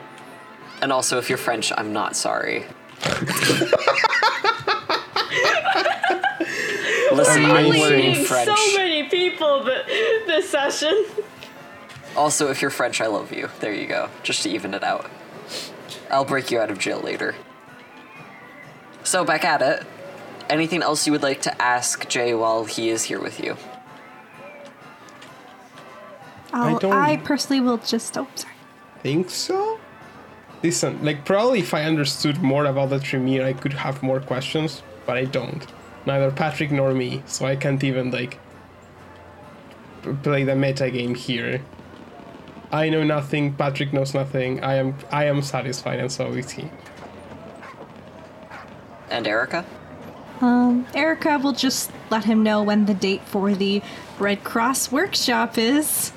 [0.82, 2.66] And also, if you're French, I'm not sorry.
[7.12, 8.50] Listen, I'm learning French.
[8.50, 9.86] so many people th-
[10.26, 11.06] this session.
[12.16, 13.50] Also, if you're French, I love you.
[13.60, 14.10] There you go.
[14.22, 15.10] Just to even it out.
[16.12, 17.36] I'll break you out of jail later.
[19.04, 19.86] So, back at it.
[20.50, 23.58] Anything else you would like to ask Jay while he is here with you?
[26.52, 28.18] I'll, oh, don't- I personally will just.
[28.18, 28.54] Oh, sorry.
[29.02, 29.80] Think so?
[30.62, 34.82] Listen, like probably if I understood more about the Tremere, I could have more questions,
[35.06, 35.66] but I don't.
[36.06, 38.38] Neither Patrick nor me, so I can't even like
[40.22, 41.62] play the meta game here.
[42.74, 43.54] I know nothing.
[43.54, 44.64] Patrick knows nothing.
[44.64, 46.70] I am I am satisfied, and so is he.
[49.12, 49.64] And Erica?
[50.42, 53.84] Um, Erica will just let him know when the date for the
[54.18, 56.12] Red Cross workshop is.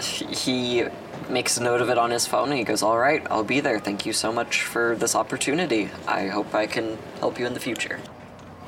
[0.00, 0.84] He
[1.28, 3.60] makes a note of it on his phone and he goes, All right, I'll be
[3.60, 3.78] there.
[3.78, 5.88] Thank you so much for this opportunity.
[6.06, 8.00] I hope I can help you in the future.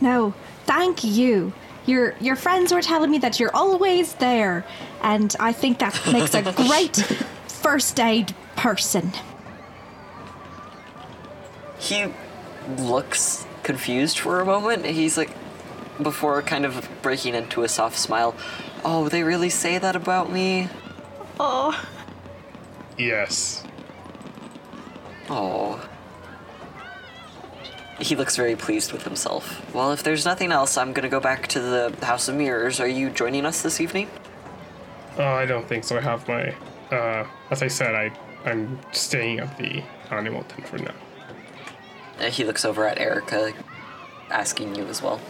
[0.01, 0.35] No,
[0.67, 1.53] thank you.
[1.87, 4.65] Your your friends were telling me that you're always there,
[5.03, 6.97] and I think that makes a great
[7.49, 9.13] first aid person.
[11.79, 12.07] He
[12.79, 14.87] looks confused for a moment.
[14.87, 15.31] He's like,
[16.01, 18.35] before kind of breaking into a soft smile,
[18.85, 20.69] Oh, they really say that about me?
[21.39, 21.81] Oh,
[22.99, 23.65] Yes.
[25.29, 25.81] Oh.
[28.03, 29.73] He looks very pleased with himself.
[29.73, 32.81] Well, if there's nothing else, I'm gonna go back to the House of Mirrors.
[32.81, 34.11] Are you joining us this evening?
[35.19, 35.97] Oh, I don't think so.
[35.97, 36.55] I have my.
[36.91, 38.11] Uh, as I said, I
[38.45, 40.95] I'm staying at the animal tent for now.
[42.19, 43.53] Uh, he looks over at Erica,
[44.31, 45.21] asking you as well.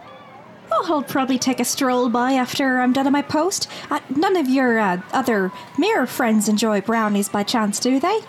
[0.71, 3.69] Oh, I'll probably take a stroll by after I'm done at my post.
[3.91, 8.21] Uh, none of your uh, other mirror friends enjoy brownies by chance, do they?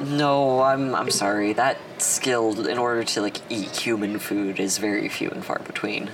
[0.00, 1.52] No, I'm I'm sorry.
[1.52, 6.10] That skill in order to like eat human food is very few and far between.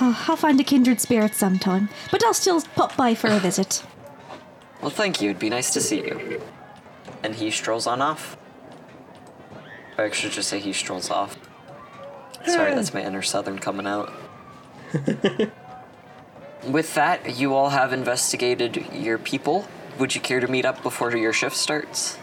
[0.00, 3.82] Oh, I'll find a kindred spirit sometime, but I'll still pop by for a visit.
[4.82, 5.30] Well, thank you.
[5.30, 6.40] It'd be nice to see you.
[7.22, 8.36] and he strolls on off.
[9.96, 11.34] Or I should just say he strolls off.
[12.46, 14.12] Sorry, that's my inner southern coming out.
[16.68, 19.66] With that, you all have investigated your people.
[19.98, 22.18] Would you care to meet up before your shift starts?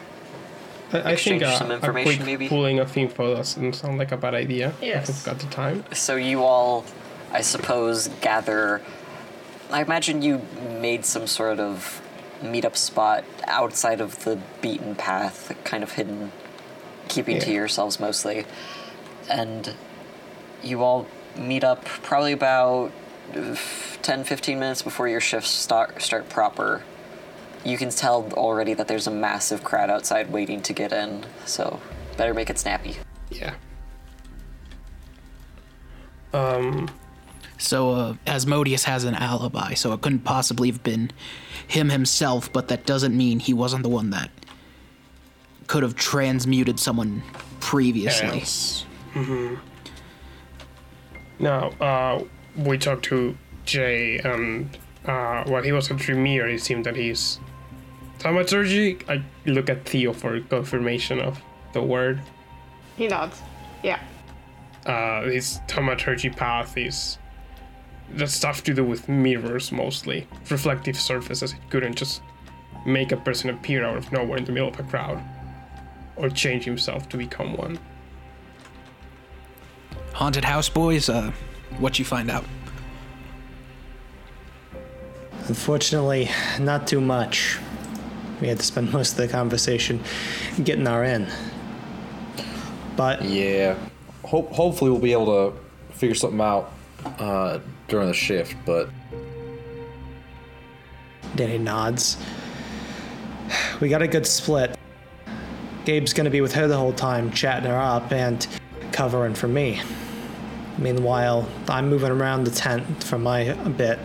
[0.93, 2.47] I, I think Exchange uh, some a information, quick maybe?
[2.47, 4.73] pooling of info doesn't sound like a bad idea.
[4.81, 5.09] Yes.
[5.09, 5.83] If we've got the time.
[5.93, 6.85] So you all,
[7.31, 8.81] I suppose, gather.
[9.71, 10.41] I imagine you
[10.79, 12.01] made some sort of
[12.41, 16.31] meetup spot outside of the beaten path, kind of hidden,
[17.07, 18.45] keeping to yourselves mostly.
[19.29, 19.73] And
[20.61, 22.91] you all meet up probably about
[23.35, 23.55] uh,
[24.01, 26.83] 10 15 minutes before your shifts start, start proper.
[27.63, 31.79] You can tell already that there's a massive crowd outside waiting to get in, so
[32.17, 32.97] better make it snappy.
[33.31, 33.55] Yeah.
[36.33, 36.89] Um.
[37.57, 41.11] So uh, Asmodeus has an alibi, so it couldn't possibly have been
[41.67, 44.29] him himself, but that doesn't mean he wasn't the one that
[45.67, 47.23] could have transmuted someone
[47.61, 48.41] previously.
[48.41, 48.85] else.
[49.13, 49.55] hmm
[51.39, 52.23] Now, uh,
[52.57, 57.39] we talked to Jay, and uh, while he was at Tremere, it seemed that he's
[58.23, 58.97] thaumaturgy.
[59.09, 61.39] I look at Theo for confirmation of
[61.73, 62.21] the word.
[62.95, 63.41] He nods.
[63.83, 63.99] Yeah.
[64.85, 67.17] Uh, his thaumaturgy path is
[68.15, 71.53] the stuff to do with mirrors mostly, reflective surfaces.
[71.53, 72.21] It couldn't just
[72.85, 75.21] make a person appear out of nowhere in the middle of a crowd,
[76.15, 77.79] or change himself to become one.
[80.13, 81.31] Haunted house boys, uh,
[81.79, 82.45] what you find out?
[85.47, 87.57] Unfortunately, not too much.
[88.43, 90.03] We had to spend most of the conversation
[90.65, 91.27] getting our in.
[92.97, 93.77] But Yeah.
[94.25, 95.57] Hope hopefully we'll be able to
[95.93, 96.73] figure something out
[97.19, 98.89] uh, during the shift, but
[101.35, 102.17] Danny nods.
[103.79, 104.77] We got a good split.
[105.85, 108.45] Gabe's gonna be with her the whole time, chatting her up and
[108.91, 109.81] covering for me.
[110.77, 113.99] Meanwhile, I'm moving around the tent for my bit,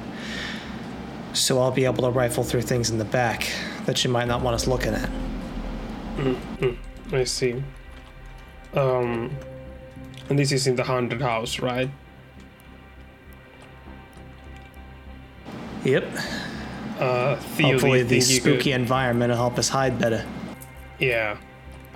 [1.33, 3.51] so I'll be able to rifle through things in the back
[3.89, 5.09] that she might not want us looking at.
[7.11, 7.63] I see.
[8.75, 9.31] Um,
[10.29, 11.89] and this is in the haunted house, right?
[15.85, 16.05] Yep.
[16.99, 20.23] Uh, Theo, Hopefully, the spooky could- environment will help us hide better.
[20.99, 21.39] Yeah.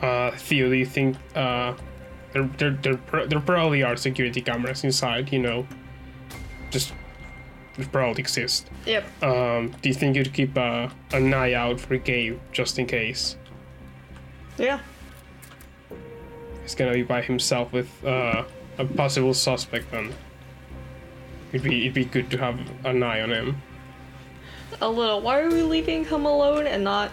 [0.00, 1.74] Uh, Theo, do you think uh,
[2.32, 5.30] there there there, there probably are security cameras inside?
[5.30, 5.66] You know,
[6.70, 6.94] just
[7.84, 8.68] they probably exist.
[8.86, 9.22] Yep.
[9.22, 13.36] Um, do you think you'd keep uh, an eye out for Gabe just in case?
[14.58, 14.80] Yeah.
[16.62, 18.44] He's gonna be by himself with uh,
[18.78, 19.90] a possible suspect.
[19.90, 20.12] Then
[21.52, 23.62] it'd be it'd be good to have an eye on him.
[24.80, 25.20] A little.
[25.20, 27.10] Why are we leaving him alone and not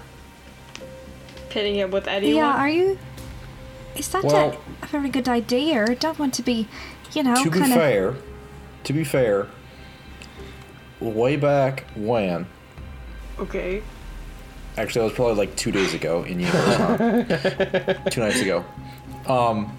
[1.50, 2.36] pitting him with anyone?
[2.38, 2.98] Yeah, are you?
[3.96, 5.84] Is that Well- a, a very good idea?
[5.90, 6.68] I don't want to be,
[7.14, 7.78] you know, to be kind of.
[7.78, 8.16] fair,
[8.84, 9.48] to be fair,
[11.00, 12.46] way back when,
[13.40, 13.82] Okay.
[14.78, 17.94] actually, that was probably like two days ago in universe, huh?
[18.10, 18.66] two nights ago.
[19.28, 19.76] Um,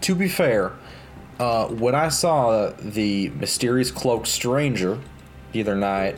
[0.00, 0.72] to be fair,
[1.38, 4.98] uh, when I saw the mysterious cloaked stranger
[5.52, 6.16] the other night,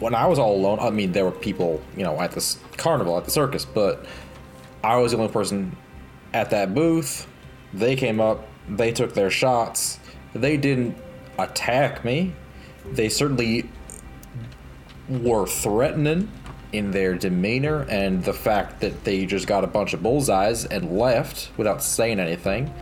[0.00, 3.16] when I was all alone, I mean, there were people, you know, at this carnival,
[3.16, 4.04] at the circus, but
[4.84, 5.76] I was the only person
[6.34, 7.26] at that booth.
[7.72, 9.98] They came up, they took their shots.
[10.34, 10.96] They didn't
[11.38, 12.32] attack me.
[12.92, 13.68] They certainly
[15.08, 16.30] were threatening
[16.72, 20.98] in their demeanor and the fact that they just got a bunch of bullseyes and
[20.98, 22.72] left without saying anything.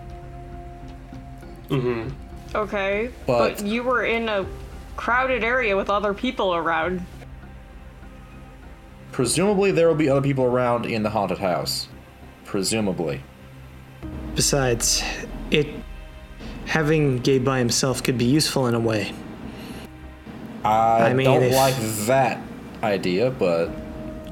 [1.69, 2.09] Mm-hmm.
[2.57, 3.11] Okay.
[3.27, 4.47] But- but you were in a
[4.97, 7.05] crowded area with other people around.
[9.13, 11.89] Presumably, there will be other people around in the haunted house.
[12.45, 13.23] Presumably.
[14.35, 15.03] Besides,
[15.51, 15.69] it
[16.67, 19.13] having Gabe by himself could be useful in a way.
[20.65, 22.41] I, I mean, don't if- like that
[22.83, 23.69] idea, but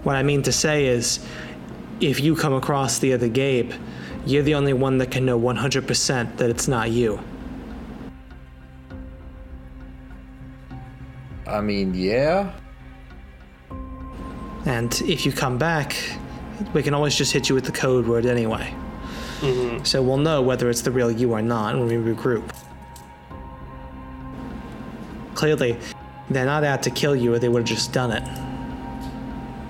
[0.05, 1.25] What I mean to say is,
[2.01, 3.73] if you come across the other Gabe,
[4.27, 7.21] you're the only one that can know 100% that it's not you.
[11.47, 12.53] I mean, yeah.
[14.65, 15.97] And if you come back,
[16.73, 18.73] we can always just hit you with the code word anyway.
[19.85, 22.49] So we'll know whether it's the real you or not when we regroup.
[25.35, 25.77] Clearly,
[26.31, 28.23] they're not out to kill you or they would have just done it.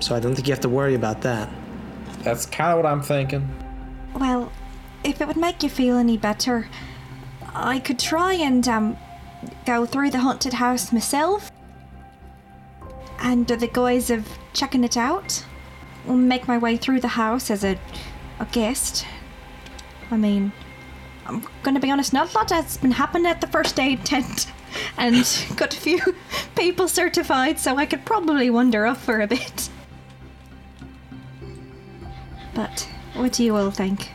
[0.03, 1.49] So I don't think you have to worry about that.
[2.19, 3.49] That's kind of what I'm thinking.
[4.13, 4.51] Well,
[5.03, 6.67] if it would make you feel any better,
[7.55, 8.97] I could try and um,
[9.65, 11.51] go through the haunted house myself.
[13.19, 15.43] Under the guise of checking it out.
[16.05, 17.79] Will make my way through the house as a,
[18.39, 19.05] a guest.
[20.11, 20.51] I mean,
[21.25, 24.51] I'm gonna be honest, not a lot has been happening at the first aid tent,
[24.97, 25.15] and
[25.55, 25.99] got a few
[26.55, 29.69] people certified, so I could probably wander off for a bit.
[32.53, 34.11] But what do you all think?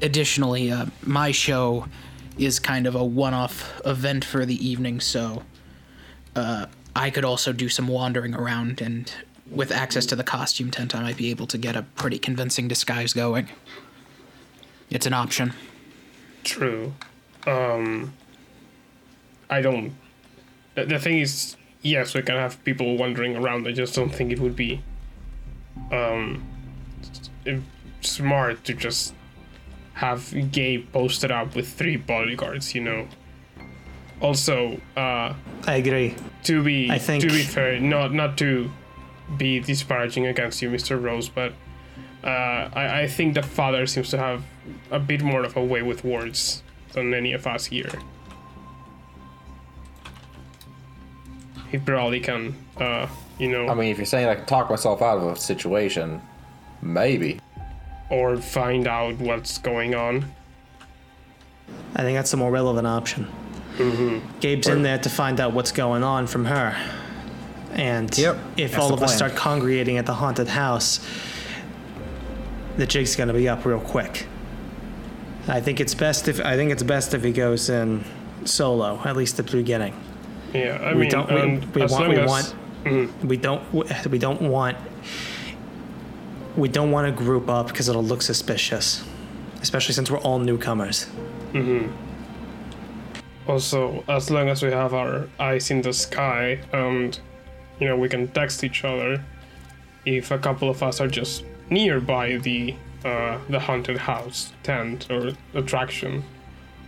[0.00, 1.86] Additionally, uh, my show
[2.38, 5.42] is kind of a one-off event for the evening, so
[6.36, 9.12] uh, I could also do some wandering around, and
[9.50, 12.68] with access to the costume tent, I might be able to get a pretty convincing
[12.68, 13.48] disguise going.
[14.90, 15.52] It's an option.
[16.44, 16.94] True.
[17.46, 18.12] Um,
[19.50, 19.92] I don't.
[20.74, 23.66] The, the thing is, yes, we can have people wandering around.
[23.66, 24.82] I just don't think it would be
[25.92, 26.44] um,
[27.46, 27.60] s-
[28.00, 29.14] smart to just
[29.94, 32.74] have Gabe posted up with three bodyguards.
[32.74, 33.08] You know.
[34.20, 35.32] Also, uh,
[35.66, 36.14] I agree.
[36.44, 38.70] to be I think- to be fair, not not to
[39.36, 41.00] be disparaging against you, Mr.
[41.00, 41.52] Rose, but
[42.24, 42.26] uh,
[42.72, 44.44] I, I think the father seems to have
[44.90, 46.62] a bit more of a way with words
[46.92, 47.90] than any of us here.
[51.70, 53.06] He probably can, uh,
[53.38, 56.22] you know, I mean, if you're saying I can talk myself out of a situation,
[56.80, 57.40] maybe.
[58.10, 60.32] or find out what's going on.
[61.94, 63.26] I think that's the more relevant option.
[64.40, 66.74] Gabe's in there to find out what's going on from her.
[67.78, 71.00] And Yep, if that's all the of us start congregating at the haunted house,
[72.76, 74.26] the jig's gonna be up real quick.
[75.46, 78.04] I think it's best if I think it's best if he goes in
[78.44, 79.94] solo, at least at the beginning.
[80.52, 82.54] Yeah, I we mean, don't we, and we as want long we as- want
[82.84, 83.28] mm-hmm.
[83.28, 83.62] we don't
[84.10, 84.76] we don't want
[86.56, 89.04] we don't want to group up because it'll look suspicious,
[89.62, 91.06] especially since we're all newcomers.
[91.52, 91.92] Mm-hmm.
[93.48, 97.18] Also, as long as we have our eyes in the sky and,
[97.80, 99.22] you know, we can text each other,
[100.04, 102.74] if a couple of us are just nearby the
[103.04, 106.24] uh, the haunted house tent or attraction,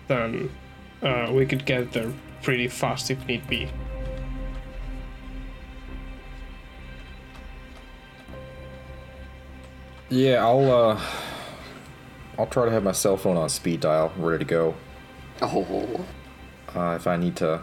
[0.09, 0.51] then
[1.03, 2.13] uh, we could get there
[2.43, 3.71] pretty fast if need be.
[10.09, 11.01] Yeah, I'll uh,
[12.37, 14.75] I'll try to have my cell phone on speed dial, ready to go.
[15.43, 16.05] Oh,
[16.75, 17.63] Uh, if I need to,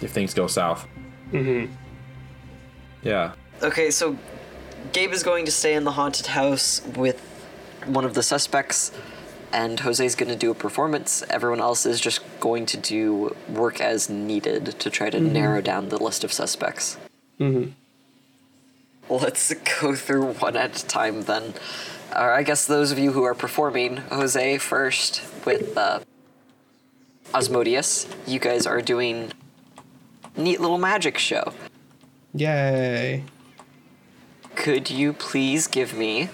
[0.00, 0.86] if things go south.
[1.32, 1.72] Mm-hmm.
[3.02, 3.32] Yeah.
[3.62, 3.90] okay.
[3.90, 4.16] So
[4.92, 7.20] Gabe is going to stay in the haunted house with
[7.86, 8.92] one of the suspects,
[9.52, 11.22] and Jose's going to do a performance.
[11.30, 15.88] Everyone else is just going to do work as needed to try to narrow down
[15.88, 16.96] the list of suspects.
[17.40, 17.70] Mm-hmm.
[19.10, 21.54] Let's go through one at a time then.
[22.14, 26.00] Or I guess those of you who are performing, Jose first with uh,
[27.32, 29.32] Osmodius, you guys are doing
[30.36, 31.52] neat little magic show.
[32.34, 33.24] Yay!
[34.54, 36.28] Could you please give me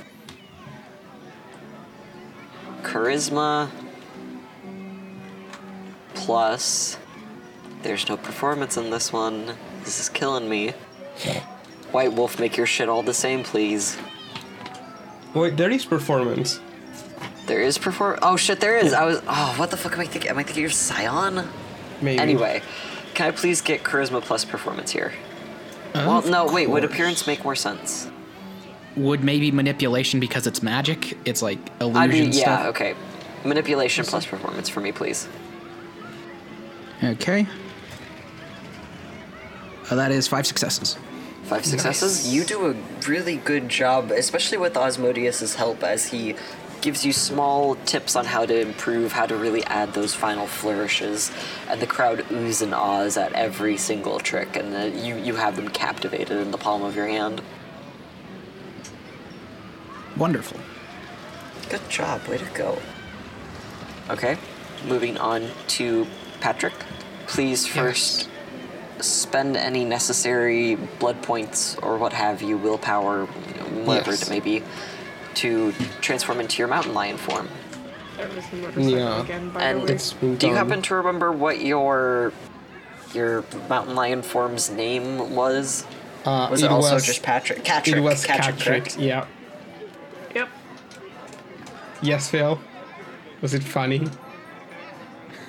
[2.82, 3.70] charisma
[6.14, 6.96] plus
[7.82, 9.56] there's no performance in this one.
[9.84, 10.70] This is killing me.
[11.92, 13.98] White Wolf, make your shit all the same, please.
[15.34, 16.60] Wait, there is performance.
[17.46, 18.18] There is perform.
[18.22, 18.94] Oh shit, there is.
[18.94, 19.20] I was.
[19.28, 20.30] Oh, what the fuck am I thinking?
[20.30, 21.46] Am I thinking you're Scion?
[22.00, 22.18] Maybe.
[22.18, 22.62] Anyway,
[23.12, 25.12] can I please get charisma plus performance here?
[25.94, 26.68] Well, no, wait.
[26.68, 28.10] Would appearance make more sense?
[28.96, 31.18] Would maybe manipulation because it's magic?
[31.24, 32.60] It's like illusion be, stuff.
[32.62, 32.94] yeah, okay.
[33.44, 35.28] Manipulation plus performance for me, please.
[37.02, 37.46] Okay.
[39.90, 40.96] Uh, that is five successes.
[41.44, 42.32] Five successes.
[42.32, 42.74] You do a
[43.06, 46.34] really good job, especially with Osmodius's help, as he
[46.84, 51.32] gives you small tips on how to improve, how to really add those final flourishes,
[51.70, 55.56] and the crowd oohs and ahs at every single trick, and uh, you you have
[55.56, 57.40] them captivated in the palm of your hand.
[60.18, 60.60] Wonderful.
[61.70, 62.78] Good job, way to go.
[64.10, 64.36] Okay,
[64.86, 66.06] moving on to
[66.40, 66.74] Patrick.
[67.26, 68.28] Please first
[69.00, 74.22] spend any necessary blood points or what have you, willpower, whatever Yes.
[74.24, 74.62] it may be,
[75.36, 77.48] to transform into your mountain lion form.
[78.76, 79.22] Was Yeah.
[79.22, 79.90] again, by And.
[79.90, 82.32] It's been do you happen to remember what your
[83.12, 85.84] your mountain lion form's name was?
[86.24, 87.64] Uh, Was it, also just Patrick?
[87.64, 87.96] Catrick.
[87.96, 88.96] It was Catrick, Catrick.
[88.98, 89.26] Yeah.
[90.34, 90.48] Yep.
[92.00, 92.58] Yes, Phil.
[93.42, 94.08] Was it funny?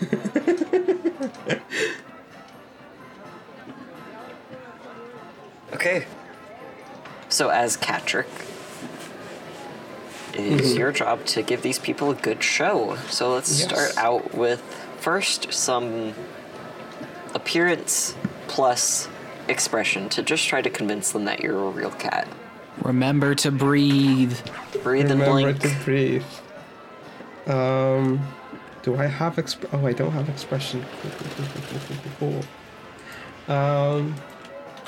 [5.73, 6.05] Okay.
[7.29, 8.25] So as Catrick,
[10.35, 12.97] it is your job to give these people a good show.
[13.09, 13.69] So let's Yes.
[13.69, 14.61] start out with
[14.99, 16.13] first some
[17.33, 18.15] appearance
[18.47, 19.07] plus
[19.47, 22.27] expression to just try to convince them that you're a real cat.
[22.81, 24.37] Remember to breathe.
[24.83, 25.61] Breathe and Remember blink.
[25.61, 26.23] to breathe.
[27.47, 28.27] Um,
[28.83, 29.57] do I have exp?
[29.71, 30.83] Oh, I don't have expression.
[33.47, 34.15] Um,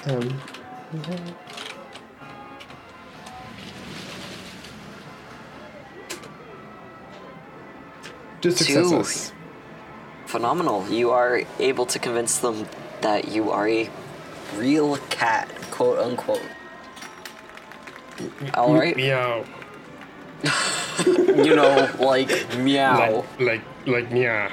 [0.08, 0.40] um.
[8.56, 8.84] Two Two.
[8.84, 9.34] successes.
[10.26, 10.88] Phenomenal.
[10.90, 12.68] You are able to convince them
[13.02, 13.90] that you are a
[14.56, 16.42] real cat, quote unquote.
[18.54, 18.96] All right.
[18.96, 19.46] Meow.
[21.06, 23.24] You know, like meow.
[23.40, 24.50] Like, like, like, meow.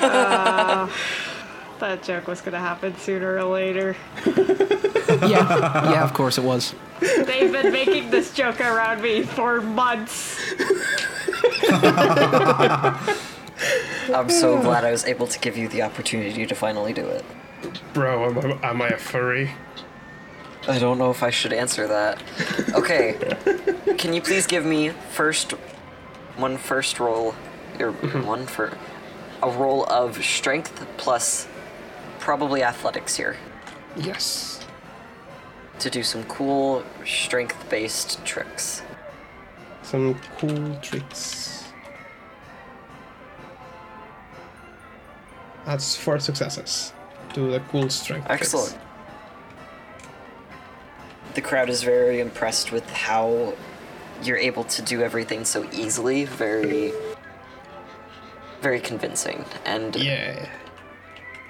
[0.00, 0.88] Uh,
[1.78, 3.96] that joke was gonna happen sooner or later.
[5.10, 6.72] Yeah, yeah, of course it was.
[7.00, 10.38] They've been making this joke around me for months.
[14.14, 17.24] I'm so glad I was able to give you the opportunity to finally do it.
[17.92, 19.50] Bro, am I, am I a furry?
[20.68, 22.22] I don't know if I should answer that.
[22.74, 23.16] Okay.
[23.98, 25.52] Can you please give me first
[26.36, 27.34] one first roll
[27.78, 28.26] or mm-hmm.
[28.26, 28.76] one for
[29.42, 31.46] a roll of strength plus
[32.18, 33.36] probably athletics here
[33.96, 34.60] Yes.
[35.78, 38.82] to do some cool strength based tricks.
[39.82, 41.49] Some cool tricks.
[45.66, 46.92] That's four successes.
[47.34, 48.26] to the cool strength.
[48.28, 48.76] Excellent.
[51.34, 53.54] The crowd is very impressed with how
[54.24, 56.92] you're able to do everything so easily, very
[58.62, 59.44] very convincing.
[59.64, 60.48] And Yeah.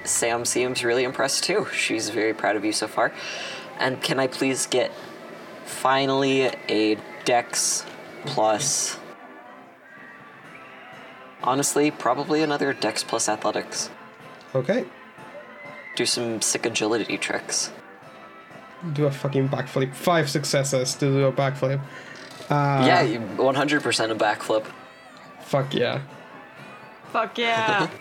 [0.05, 1.67] Sam seems really impressed too.
[1.73, 3.13] She's very proud of you so far.
[3.79, 4.93] And can I please get
[5.65, 7.85] finally a Dex
[8.27, 8.99] plus.
[11.43, 13.91] Honestly, probably another Dex plus Athletics.
[14.55, 14.85] Okay.
[15.97, 17.73] Do some sick agility tricks.
[18.93, 19.95] Do a fucking backflip.
[19.95, 21.81] Five successes to do a backflip.
[22.49, 24.67] Uh, yeah, 100% a backflip.
[25.43, 26.01] Fuck yeah.
[27.13, 27.89] Fuck yeah.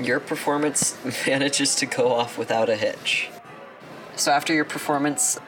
[0.00, 0.96] Your performance
[1.26, 3.30] manages to go off without a hitch.
[4.16, 5.38] So after your performance,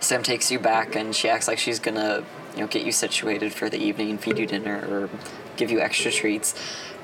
[0.00, 2.24] Sam takes you back and she acts like she's gonna,
[2.56, 5.10] you know, get you situated for the evening and feed you dinner or
[5.56, 6.54] give you extra treats.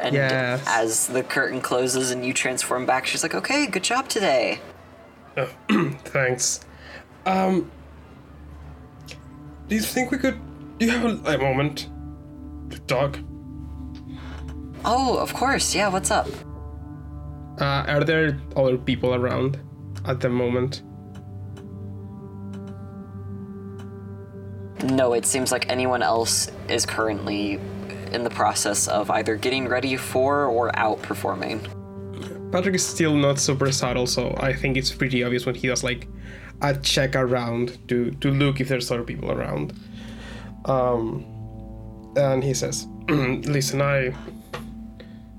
[0.01, 0.65] And Yes.
[0.67, 4.61] as the curtain closes and you transform back, she's like, "Okay, good job today."
[6.05, 6.61] Thanks.
[7.27, 7.71] Um.
[9.69, 10.39] Do you think we could?
[10.79, 11.89] Do you have a, a moment
[12.71, 13.19] to talk?
[14.85, 15.75] Oh, of course.
[15.75, 16.27] Yeah, what's up?
[17.61, 19.59] Uh, are there other people around
[20.07, 20.83] at the moment?
[24.83, 27.61] No, it seems like anyone else is currently
[28.13, 31.61] in the process of either getting ready for or out performing.
[32.51, 35.83] Patrick is still not super subtle, so I think it's pretty obvious when he does
[35.83, 36.09] like
[36.61, 39.73] a check around to to look if there's other people around.
[40.67, 41.25] Um,
[42.17, 44.13] and he says, "Listen, I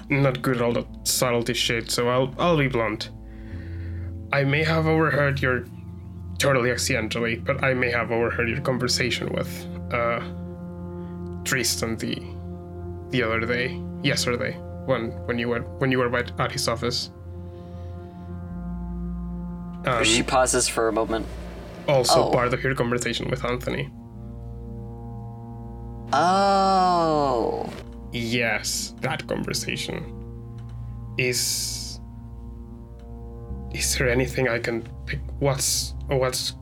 [0.09, 3.09] not good at all that subtlety shit, so I'll I'll be blunt.
[4.31, 5.65] I may have overheard your
[6.43, 9.49] totally accidentally, but I may have overheard your conversation with
[9.99, 10.19] uh
[11.49, 12.15] Tristan the
[13.13, 13.65] the other day,
[14.11, 14.53] yesterday,
[14.89, 16.11] when when you were when you were
[16.45, 16.99] at, his office.
[19.85, 21.25] Um, She pauses for a moment.
[21.87, 22.31] also Oh.
[22.31, 23.83] part of your conversation with Anthony.
[26.13, 27.69] Oh.
[28.13, 29.97] Yes, that conversation.
[31.17, 31.39] Is
[33.73, 35.19] is there anything I can pick?
[35.39, 36.53] What's what's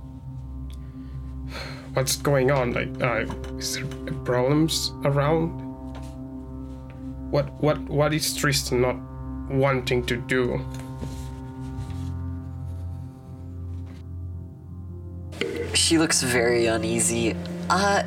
[1.93, 2.73] what's going on?
[2.73, 3.25] Like, uh,
[3.57, 3.85] is there
[4.23, 5.59] problems around?
[7.31, 8.97] What what what is Tristan not
[9.49, 10.63] wanting to do?
[15.73, 17.35] She looks very uneasy.
[17.69, 18.03] Uh.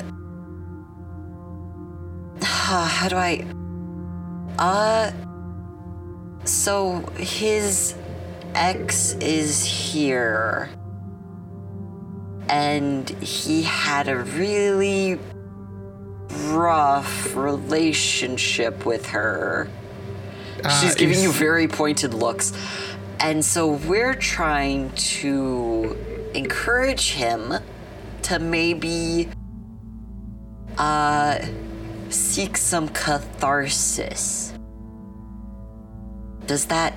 [2.41, 3.45] How do I.
[4.57, 5.11] Uh.
[6.45, 7.95] So, his
[8.55, 10.69] ex is here.
[12.49, 15.19] And he had a really
[16.49, 19.67] rough relationship with her.
[20.79, 22.53] She's Uh, giving you very pointed looks.
[23.19, 25.95] And so we're trying to
[26.33, 27.53] encourage him
[28.23, 29.29] to maybe
[30.77, 31.39] uh
[32.09, 34.53] seek some catharsis.
[36.45, 36.93] Does that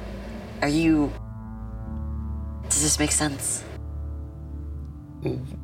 [0.62, 1.12] are you
[2.68, 3.64] Does this make sense?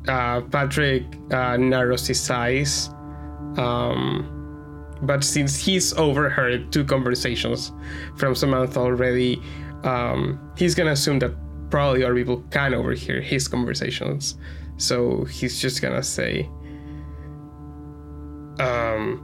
[0.07, 2.89] uh, Patrick uh, narrows his eyes,
[3.57, 7.71] um, but since he's overheard two conversations
[8.17, 9.41] from Samantha already,
[9.83, 11.31] um, he's gonna assume that
[11.69, 14.35] probably other people can overhear his conversations.
[14.77, 16.49] So he's just gonna say,
[18.59, 19.21] um,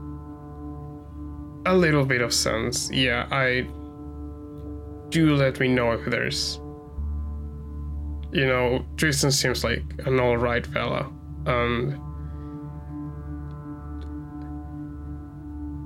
[1.66, 2.90] a little bit of sense.
[2.92, 3.68] Yeah, I
[5.10, 6.61] do let me know if there's.
[8.32, 11.12] You know, Tristan seems like an alright fella.
[11.46, 12.00] And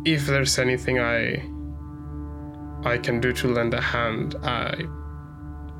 [0.05, 1.43] if there's anything I
[2.87, 4.83] I can do to lend a hand, I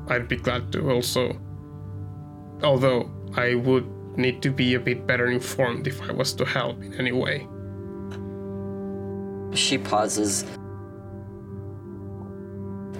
[0.08, 1.38] I'd be glad to also.
[2.62, 3.86] Although I would
[4.16, 7.46] need to be a bit better informed if I was to help in any way.
[9.54, 10.44] She pauses.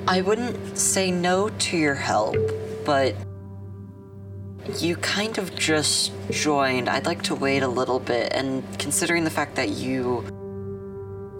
[0.06, 2.36] I wouldn't say no to your help,
[2.84, 3.16] but
[4.80, 6.88] you kind of just joined.
[6.88, 10.24] I'd like to wait a little bit, and considering the fact that you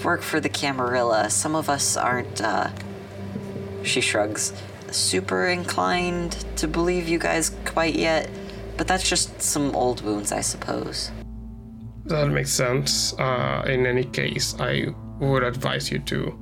[0.04, 2.70] work for the Camarilla, some of us aren't, uh,
[3.82, 4.52] she shrugs,
[4.90, 8.30] super inclined to believe you guys quite yet,
[8.76, 11.10] but that's just some old wounds, I suppose.
[12.04, 13.14] That makes sense.
[13.18, 16.38] Uh, in any case, I would advise you to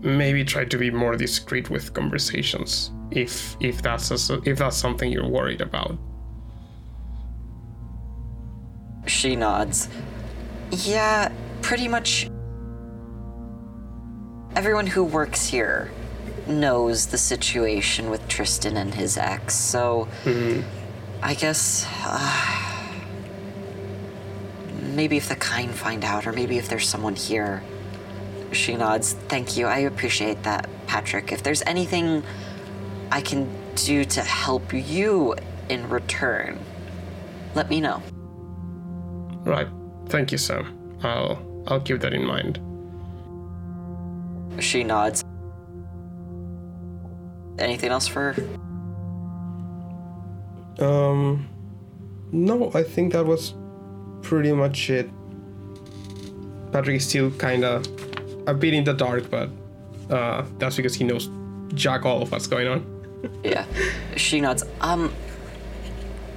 [0.00, 5.10] maybe try to be more discreet with conversations if if that's a, if that's something
[5.10, 5.98] you're worried about.
[9.06, 9.88] She nods.
[10.70, 11.30] Yeah,
[11.62, 12.30] pretty much
[14.56, 15.90] everyone who works here
[16.46, 20.08] knows the situation with Tristan and his ex, so
[21.22, 22.80] I guess uh,
[24.94, 27.62] maybe if the kind find out, or maybe if there's someone here.
[28.52, 29.14] She nods.
[29.28, 29.66] Thank you.
[29.66, 31.32] I appreciate that, Patrick.
[31.32, 32.22] If there's anything
[33.14, 35.36] I can do to help you
[35.68, 36.58] in return,
[37.54, 38.02] let me know.
[39.44, 39.68] Right.
[40.08, 40.98] Thank you, Sam.
[41.00, 41.38] I'll
[41.68, 42.58] I'll keep that in mind.
[44.58, 45.22] She nods.
[47.56, 48.42] Anything else for her?
[50.84, 51.48] Um,
[52.32, 53.54] no, I think that was
[54.22, 55.08] pretty much it.
[56.72, 57.86] Patrick is still kind of
[58.48, 59.50] a bit in the dark, but
[60.10, 61.30] uh, that's because he knows
[61.74, 62.93] jack all of what's going on.
[63.42, 63.66] Yeah.
[64.16, 64.64] She nods.
[64.80, 65.12] Um.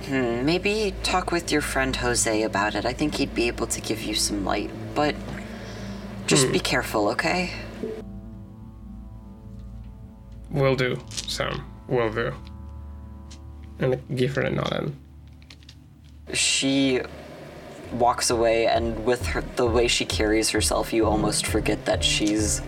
[0.06, 2.86] Hmm, maybe talk with your friend Jose about it.
[2.86, 4.72] I think he'd be able to give you some light.
[4.96, 5.16] But
[6.28, 7.52] just be careful, okay?
[10.50, 11.64] Will do, Sam.
[11.88, 12.34] Will do.
[13.80, 14.94] And I give her a nod.
[16.28, 17.02] And She
[17.94, 22.62] walks away, and with her, the way she carries herself, you almost forget that she's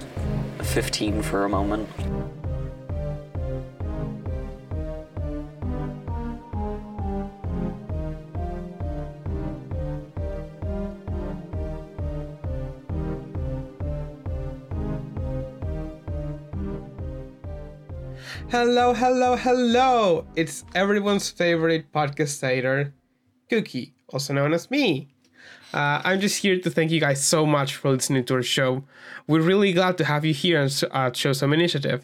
[0.61, 1.89] 15 for a moment.
[18.52, 20.26] Hello, hello, hello!
[20.36, 22.93] It's everyone's favorite podcastator,
[23.47, 25.10] Cookie, also known as me.
[25.72, 28.86] Uh, I'm just here to thank you guys so much for listening to our show.
[29.28, 32.04] We're really glad to have you here and uh, Show Some Initiative.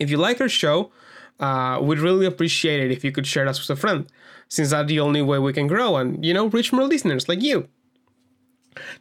[0.00, 0.90] If you like our show,
[1.38, 4.10] uh, we'd really appreciate it if you could share us with a friend,
[4.48, 7.42] since that's the only way we can grow and, you know, reach more listeners like
[7.42, 7.68] you.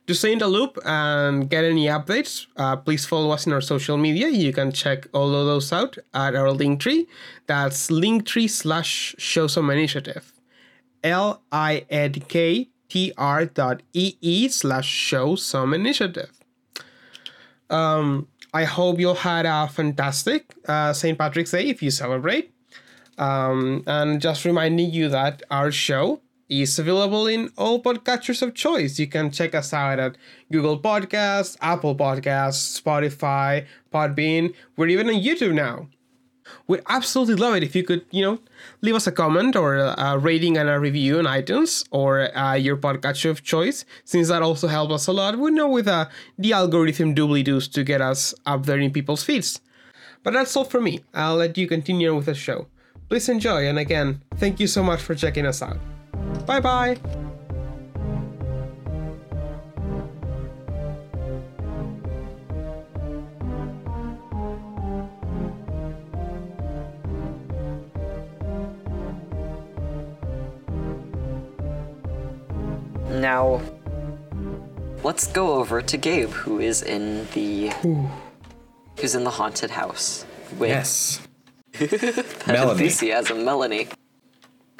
[0.07, 3.61] To stay in the loop and get any updates, uh, please follow us in our
[3.61, 4.28] social media.
[4.30, 7.07] You can check all of those out at our link tree.
[7.47, 10.34] That's linktree slash show some initiative.
[11.03, 16.32] L I N K T R dot E E slash show some initiative.
[17.69, 21.17] Um, I hope you had a fantastic uh, St.
[21.17, 22.51] Patrick's Day if you celebrate.
[23.17, 29.00] Um, and just reminding you that our show is available in all podcatchers of choice.
[29.00, 30.18] You can check us out at
[30.52, 34.54] Google Podcasts, Apple Podcasts, Spotify, Podbean.
[34.76, 35.88] We're even on YouTube now.
[36.68, 38.39] We'd absolutely love it if you could, you know,
[38.82, 42.78] leave us a comment or a rating and a review on iTunes or uh, your
[42.78, 45.38] podcatcher of choice, since that also helps us a lot.
[45.38, 49.24] We know with uh, the algorithm doobly doos to get us up there in people's
[49.24, 49.62] feeds.
[50.22, 51.04] But that's all for me.
[51.14, 52.68] I'll let you continue with the show.
[53.10, 55.78] Please enjoy, and again, thank you so much for checking us out.
[56.45, 56.97] Bye bye.
[73.09, 73.61] Now,
[75.03, 77.70] let's go over to Gabe, who is in the
[78.99, 80.26] who's in the haunted house
[80.57, 81.20] with Yes.
[82.47, 82.72] Melanie.
[82.72, 83.88] enthusiasm, Melanie.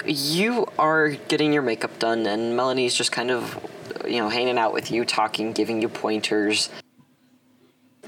[0.06, 3.58] You are getting your makeup done, and Melanie's just kind of
[4.06, 6.70] you know, hanging out with you, talking, giving you pointers.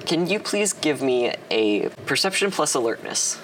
[0.06, 3.40] Can you please give me a perception plus alertness?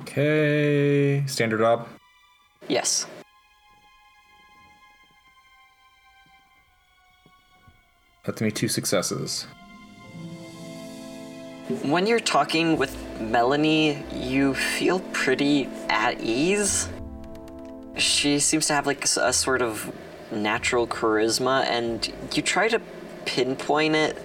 [0.00, 1.88] Okay, standard up.
[2.68, 3.06] Yes.
[8.24, 9.46] That's me two successes.
[11.68, 16.88] When you're talking with Melanie, you feel pretty at ease.
[17.94, 19.92] She seems to have like a sort of
[20.32, 22.80] natural charisma, and you try to
[23.26, 24.16] pinpoint it.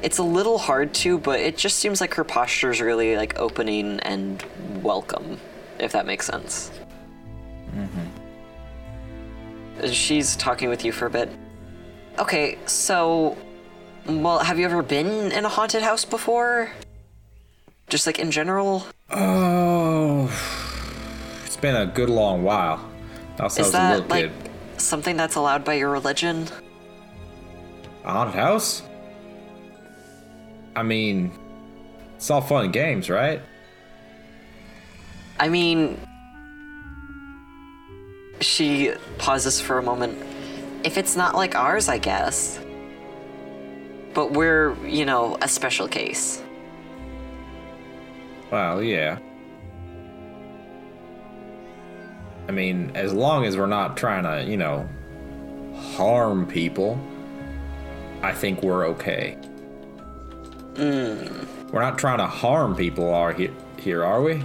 [0.00, 3.38] It's a little hard to, but it just seems like her posture is really like
[3.38, 4.42] opening and
[4.82, 5.38] welcome,
[5.78, 6.70] if that makes sense.
[7.74, 8.08] Mhm.
[9.92, 11.30] She's talking with you for a bit.
[12.18, 13.36] Okay, so,
[14.06, 16.72] well, have you ever been in a haunted house before?
[17.88, 18.84] Just like in general?
[19.10, 20.28] Oh,
[21.44, 22.90] it's been a good long while.
[23.38, 24.50] Also, I Is that little like kid.
[24.80, 26.48] something that's allowed by your religion?
[28.04, 28.82] A haunted house?
[30.74, 31.32] I mean,
[32.16, 33.40] it's all fun and games, right?
[35.38, 36.00] I mean,
[38.40, 40.18] she pauses for a moment.
[40.82, 42.58] If it's not like ours, I guess.
[44.12, 46.42] But we're, you know, a special case.
[48.50, 49.18] Well, yeah.
[52.48, 54.88] I mean, as long as we're not trying to, you know,
[55.96, 56.98] harm people,
[58.22, 59.32] I think we're okay.
[60.76, 61.26] Hmm.
[61.72, 64.42] We're not trying to harm people, are he- here, are we?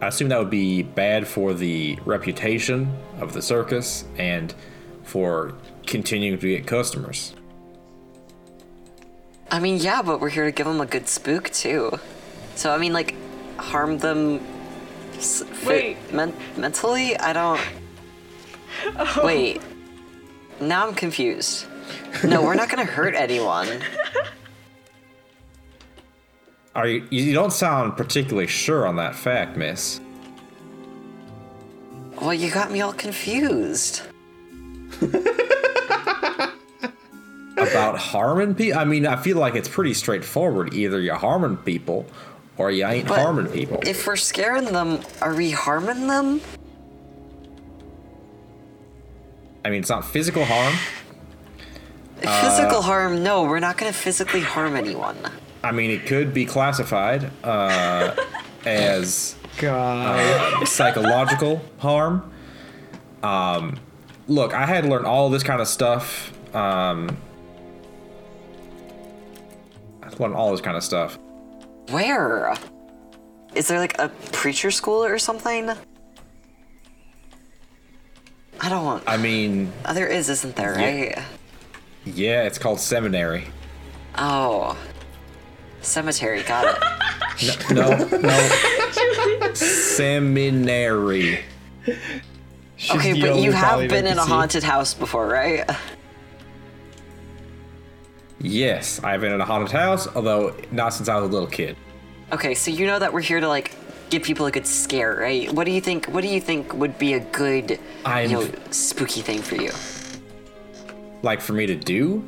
[0.00, 4.54] I assume that would be bad for the reputation of the circus and
[5.02, 5.54] for
[5.86, 7.34] continuing to get customers.
[9.50, 11.98] I mean, yeah, but we're here to give them a good spook, too.
[12.56, 13.14] So, I mean, like,
[13.58, 14.40] harm them.
[15.16, 15.96] s- Wait.
[16.12, 17.16] men- mentally?
[17.18, 17.60] I don't.
[18.96, 19.22] Oh.
[19.24, 19.62] Wait.
[20.60, 21.66] Now I'm confused.
[22.24, 23.68] No, we're not gonna hurt anyone.
[26.74, 27.06] Are you?
[27.10, 30.00] You don't sound particularly sure on that fact, Miss.
[32.20, 34.02] Well, you got me all confused.
[37.56, 38.78] about harming people?
[38.78, 40.74] I mean, I feel like it's pretty straightforward.
[40.74, 42.06] Either you're harming people
[42.56, 43.80] or you ain't But harming people.
[43.84, 46.40] If we're scaring them, are we harming them?
[49.64, 50.74] I mean, it's not physical harm.
[52.20, 53.22] Physical harm?
[53.22, 55.16] No, we're not gonna physically harm anyone.
[55.62, 58.14] I mean, it could be classified uh,
[58.64, 60.68] as God.
[60.68, 62.30] psychological harm.
[63.22, 63.78] Um,
[64.28, 66.32] look, I had to learn all this kind of stuff.
[66.54, 67.16] Um,
[70.02, 71.18] I had to learn all this kind of stuff.
[71.90, 72.54] Where?
[73.54, 75.70] Is there like a preacher school or something?
[78.60, 79.04] I don't want.
[79.06, 80.74] I mean, Oh, there is, isn't there?
[80.74, 81.18] Right?
[82.04, 83.44] yeah, it's called seminary.
[84.16, 84.76] Oh,
[85.82, 86.42] cemetery.
[86.42, 86.82] Got it.
[87.72, 87.88] No,
[88.20, 88.48] no,
[89.54, 91.40] seminary.
[92.76, 95.68] She's okay, but you have been in a haunted house before, right?
[98.44, 101.76] Yes, I've been in a haunted house, although not since I was a little kid.
[102.30, 103.74] Okay, so you know that we're here to like
[104.10, 105.50] give people a good scare, right?
[105.50, 106.06] What do you think?
[106.06, 109.70] What do you think would be a good, I'm- you know, spooky thing for you?
[111.22, 112.22] Like for me to do?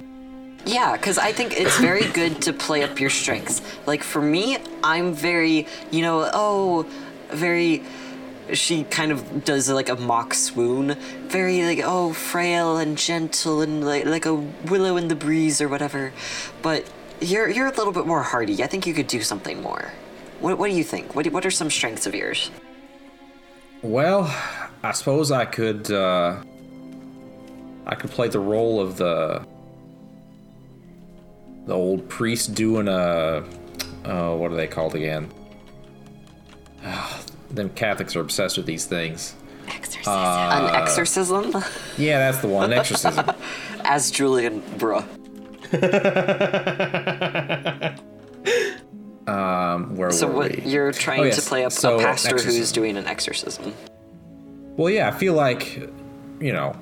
[0.65, 3.61] Yeah, because I think it's very good to play up your strengths.
[3.87, 6.87] Like for me, I'm very, you know, oh,
[7.31, 7.83] very.
[8.53, 10.97] She kind of does like a mock swoon,
[11.29, 15.69] very like oh frail and gentle and like like a willow in the breeze or
[15.69, 16.13] whatever.
[16.63, 16.89] But
[17.21, 18.63] you're you're a little bit more hardy.
[18.63, 19.93] I think you could do something more.
[20.41, 21.15] What what do you think?
[21.15, 22.51] What what are some strengths of yours?
[23.83, 24.35] Well,
[24.83, 26.43] I suppose I could uh
[27.87, 29.47] I could play the role of the
[31.67, 33.45] the old priest doing a
[34.05, 35.31] oh, what are they called again?
[37.57, 39.35] Them Catholics are obsessed with these things.
[39.67, 40.13] Exorcism.
[40.13, 41.65] An exorcism,
[41.99, 43.29] Yeah, that's the one, an exorcism.
[43.85, 45.05] as Julian, bruh.
[49.27, 50.63] Um, where So were what we?
[50.71, 53.75] you're trying Oh, to play up So, a pastor who's doing an exorcism.
[54.77, 55.77] Well, yeah, I feel like,
[56.39, 56.77] you know,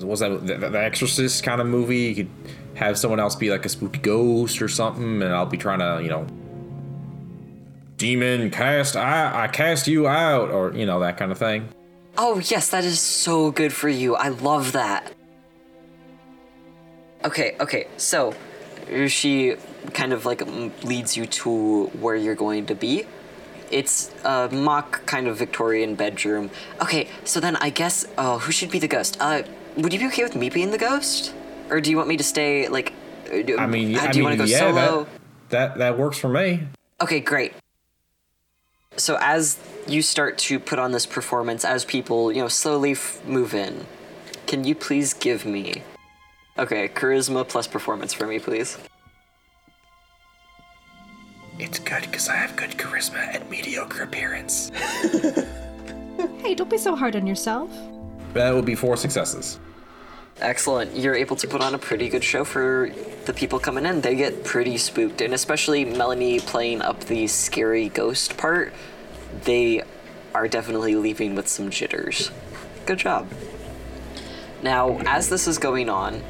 [0.00, 1.98] was that the, the Exorcist kind of movie?
[1.98, 2.28] You could
[2.74, 6.00] have someone else be like a spooky ghost or something, and I'll be trying to,
[6.00, 6.24] you know,
[7.98, 11.68] demon cast, I, I cast you out, or you know that kind of thing.
[12.16, 14.16] Oh, yes, that is so good for you.
[14.16, 15.12] I love that.
[17.24, 18.34] Okay, okay, so
[19.08, 19.56] she
[19.92, 20.40] kind of like
[20.82, 23.04] leads you to where you're going to be.
[23.70, 26.50] It's a mock kind of Victorian bedroom.
[26.80, 29.16] Okay, so then I guess, oh, who should be the ghost?
[29.20, 29.42] Uh,
[29.76, 31.34] would you be okay with me being the ghost,
[31.70, 32.92] or do you want me to stay like?
[33.30, 35.04] uh, I mean, uh, I do you mean, want to go yeah, solo?
[35.04, 35.10] that,
[35.50, 36.66] that that works for me.
[37.00, 37.52] Okay, great.
[38.98, 43.24] So as you start to put on this performance, as people you know slowly f-
[43.24, 43.86] move in,
[44.46, 45.82] can you please give me?
[46.58, 48.76] Okay, charisma plus performance for me, please.
[51.60, 54.70] It's good because I have good charisma and mediocre appearance.
[56.38, 57.70] Hey, don't be so hard on yourself.
[58.34, 59.60] That would be four successes.
[60.40, 60.96] Excellent.
[60.96, 62.90] You're able to put on a pretty good show for
[63.24, 64.00] the people coming in.
[64.00, 68.72] They get pretty spooked, and especially Melanie playing up the scary ghost part,
[69.44, 69.82] they
[70.34, 72.30] are definitely leaving with some jitters.
[72.86, 73.28] Good job.
[74.62, 76.22] Now, as this is going on,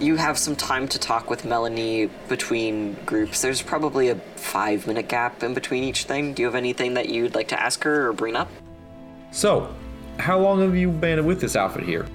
[0.00, 3.42] you have some time to talk with Melanie between groups.
[3.42, 6.34] There's probably a five minute gap in between each thing.
[6.34, 8.48] Do you have anything that you'd like to ask her or bring up?
[9.30, 9.74] So,
[10.18, 12.06] how long have you been with this outfit here?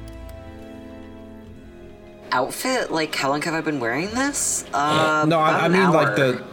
[2.31, 2.91] Outfit?
[2.91, 4.65] Like, how long have I been wearing this?
[4.73, 6.43] Uh, no, I, I an mean like the,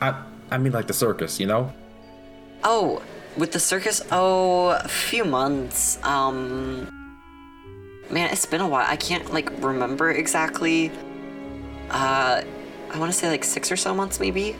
[0.00, 1.38] I I mean like the circus.
[1.40, 1.72] You know?
[2.64, 3.02] Oh,
[3.36, 4.02] with the circus?
[4.10, 5.98] Oh, a few months.
[6.02, 6.88] Um.
[8.10, 8.86] Man, it's been a while.
[8.88, 10.92] I can't, like, remember exactly.
[11.90, 12.42] Uh.
[12.88, 14.56] I want to say, like, six or so months, maybe?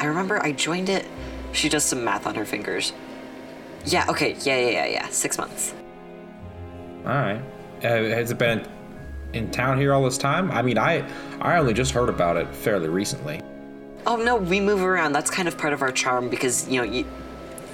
[0.00, 1.04] I remember I joined it.
[1.52, 2.92] She does some math on her fingers.
[3.84, 4.36] Yeah, okay.
[4.40, 5.08] Yeah, yeah, yeah, yeah.
[5.10, 5.74] Six months.
[7.04, 7.40] All right.
[7.84, 8.66] Uh, has it been
[9.32, 10.50] in town here all this time?
[10.50, 11.08] I mean, I
[11.40, 13.40] I only just heard about it fairly recently.
[14.06, 15.12] Oh no, we move around.
[15.12, 17.04] That's kind of part of our charm because you know, you,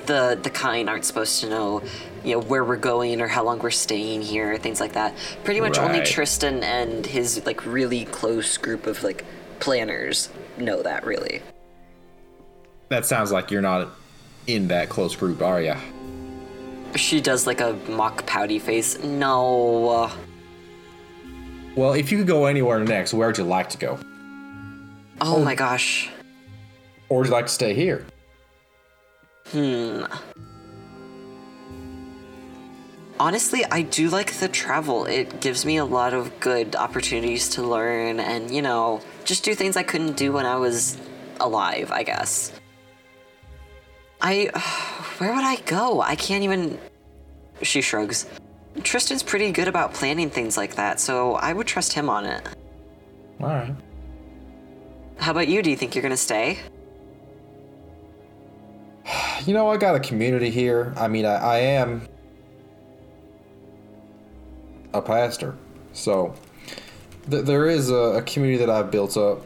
[0.06, 1.82] the the kind aren't supposed to know,
[2.24, 5.14] you know, where we're going or how long we're staying here, things like that.
[5.44, 9.24] Pretty much only Tristan and his like really close group of like
[9.60, 10.28] planners
[10.58, 11.42] know that really.
[12.88, 13.88] That sounds like you're not
[14.46, 15.76] in that close group, are ya?
[16.94, 18.98] She does like a mock pouty face.
[19.02, 20.10] No.
[21.74, 23.98] Well, if you could go anywhere next, where would you like to go?
[25.20, 26.10] Oh my gosh.
[27.08, 28.04] Or would you like to stay here?
[29.52, 30.04] Hmm.
[33.18, 35.06] Honestly, I do like the travel.
[35.06, 39.54] It gives me a lot of good opportunities to learn and, you know, just do
[39.54, 40.98] things I couldn't do when I was
[41.40, 42.52] alive, I guess.
[44.20, 44.50] I.
[45.18, 46.00] Where would I go?
[46.00, 46.78] I can't even.
[47.62, 48.26] She shrugs.
[48.82, 52.46] Tristan's pretty good about planning things like that, so I would trust him on it.
[53.40, 53.74] All right.
[55.18, 55.62] How about you?
[55.62, 56.58] Do you think you're gonna stay?
[59.44, 60.94] You know, I got a community here.
[60.96, 62.06] I mean, I, I am
[64.94, 65.56] a pastor,
[65.92, 66.32] so
[67.28, 69.44] th- there is a, a community that I've built up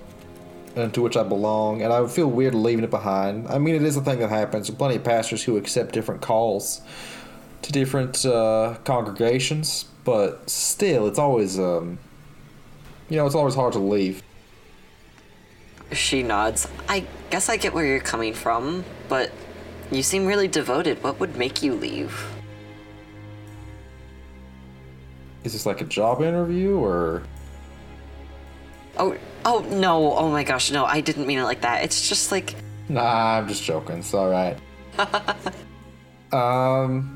[0.77, 3.49] and to which I belong, and I would feel weird leaving it behind.
[3.49, 4.69] I mean, it is a thing that happens.
[4.69, 6.83] Plenty of pastors who accept different calls
[7.67, 11.99] to different uh, congregations, but still, it's always, um,
[13.09, 14.23] you know, it's always hard to leave.
[15.93, 16.69] She nods.
[16.89, 19.31] I guess I get where you're coming from, but
[19.91, 21.03] you seem really devoted.
[21.03, 22.25] What would make you leave?
[25.45, 27.23] Is this like a job interview or?
[28.99, 30.17] Oh, oh no!
[30.17, 30.85] Oh my gosh, no!
[30.85, 31.85] I didn't mean it like that.
[31.85, 32.57] It's just like
[32.89, 33.99] Nah, I'm just joking.
[33.99, 34.57] It's all right.
[36.33, 37.16] um,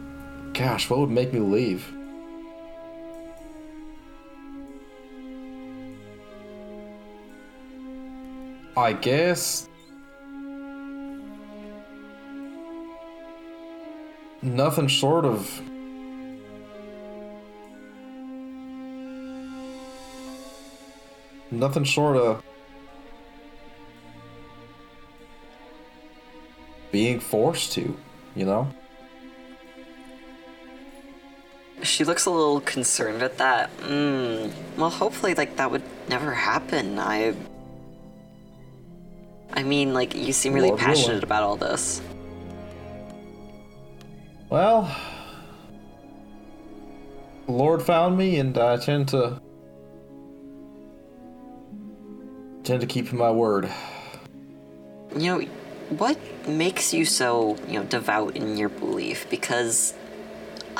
[0.52, 1.86] gosh, what would make me leave?
[8.76, 9.68] I guess
[14.42, 15.60] nothing short of
[21.50, 22.42] nothing short of
[26.90, 27.96] being forced to,
[28.34, 28.72] you know?
[31.82, 33.76] She looks a little concerned at that.
[33.78, 34.52] Mm.
[34.76, 36.98] Well, hopefully, like that would never happen.
[36.98, 37.34] I.
[39.52, 42.00] I mean, like you seem really Lord passionate about all this.
[44.48, 44.94] Well,
[47.46, 49.40] Lord found me, and I tend to
[52.62, 53.68] tend to keep my word.
[55.16, 55.40] You know,
[55.90, 59.28] what makes you so, you know, devout in your belief?
[59.28, 59.94] Because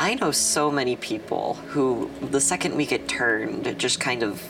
[0.00, 4.42] I know so many people who, the second we get turned, just kind of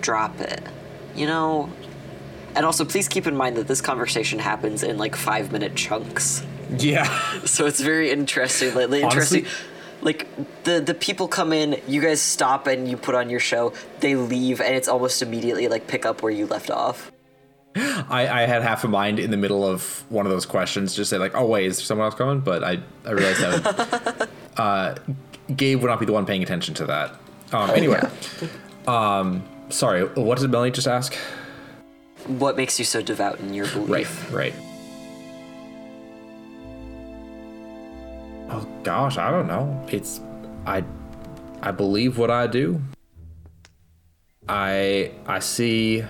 [0.00, 0.62] drop it.
[1.14, 1.68] You know?
[2.54, 6.42] And also, please keep in mind that this conversation happens in like five minute chunks.
[6.78, 7.06] Yeah.
[7.44, 8.74] So it's very interesting.
[8.74, 9.46] Like, Honestly- interesting.
[10.02, 10.28] Like
[10.64, 13.72] the the people come in, you guys stop and you put on your show.
[14.00, 17.10] They leave, and it's almost immediately like pick up where you left off.
[17.76, 21.10] I, I had half a mind in the middle of one of those questions, just
[21.10, 24.94] say like, "Oh wait, is someone else coming?" But I I realized that uh,
[25.54, 27.14] Gabe would not be the one paying attention to that.
[27.52, 28.00] Um, anyway,
[28.88, 30.04] um, sorry.
[30.04, 31.14] What did Melanie just ask?
[32.26, 34.32] What makes you so devout in your belief?
[34.32, 34.52] Right.
[34.52, 34.54] Right.
[38.48, 39.84] Oh gosh, I don't know.
[39.90, 40.20] It's
[40.66, 40.82] I
[41.62, 42.80] I believe what I do.
[44.48, 46.04] I I see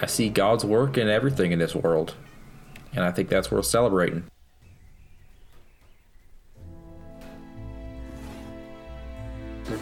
[0.00, 2.14] I see God's work in everything in this world.
[2.92, 4.24] And I think that's worth celebrating.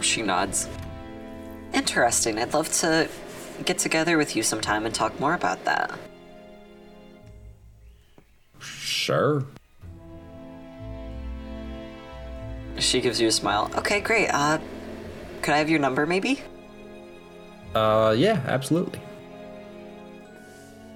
[0.01, 0.67] She nods.
[1.73, 2.39] Interesting.
[2.39, 3.09] I'd love to
[3.65, 5.91] get together with you sometime and talk more about that.
[8.59, 9.45] Sure.
[12.77, 13.71] She gives you a smile.
[13.77, 14.29] Okay, great.
[14.29, 14.59] Uh,
[15.41, 16.41] could I have your number, maybe?
[17.73, 18.99] Uh yeah, absolutely.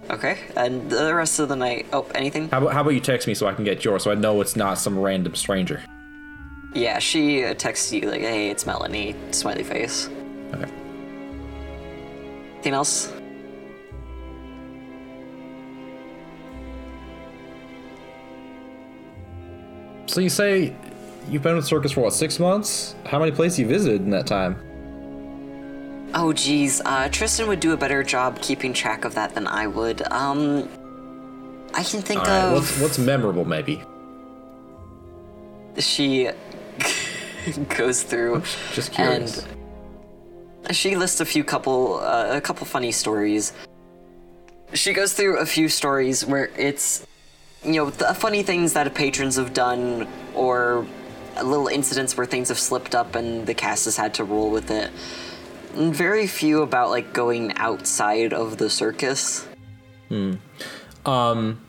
[0.09, 0.39] Okay.
[0.55, 1.85] And the rest of the night.
[1.93, 2.49] Oh, anything?
[2.49, 4.41] How about how about you text me so I can get yours so I know
[4.41, 5.83] it's not some random stranger.
[6.73, 10.09] Yeah, she uh, texts you like, "Hey, it's Melanie." Smiley face.
[10.53, 10.71] Okay.
[12.53, 13.11] Anything else?
[20.07, 20.75] So you say
[21.29, 22.95] you've been with circus for what, six months?
[23.05, 24.68] How many places you visited in that time?
[26.13, 26.81] Oh, geez.
[26.83, 30.01] Uh, Tristan would do a better job keeping track of that than I would.
[30.11, 30.67] Um,
[31.73, 32.53] I can think of.
[32.53, 33.81] what's what's memorable maybe?
[35.77, 36.29] she
[37.77, 38.41] goes through
[38.73, 39.45] Just curious.
[40.65, 43.53] and she lists a few couple uh, a couple funny stories
[44.73, 47.05] she goes through a few stories where it's
[47.63, 50.05] you know the funny things that patrons have done
[50.35, 50.85] or
[51.41, 54.71] little incidents where things have slipped up and the cast has had to roll with
[54.71, 54.91] it
[55.79, 59.47] very few about like going outside of the circus
[61.05, 61.61] Um,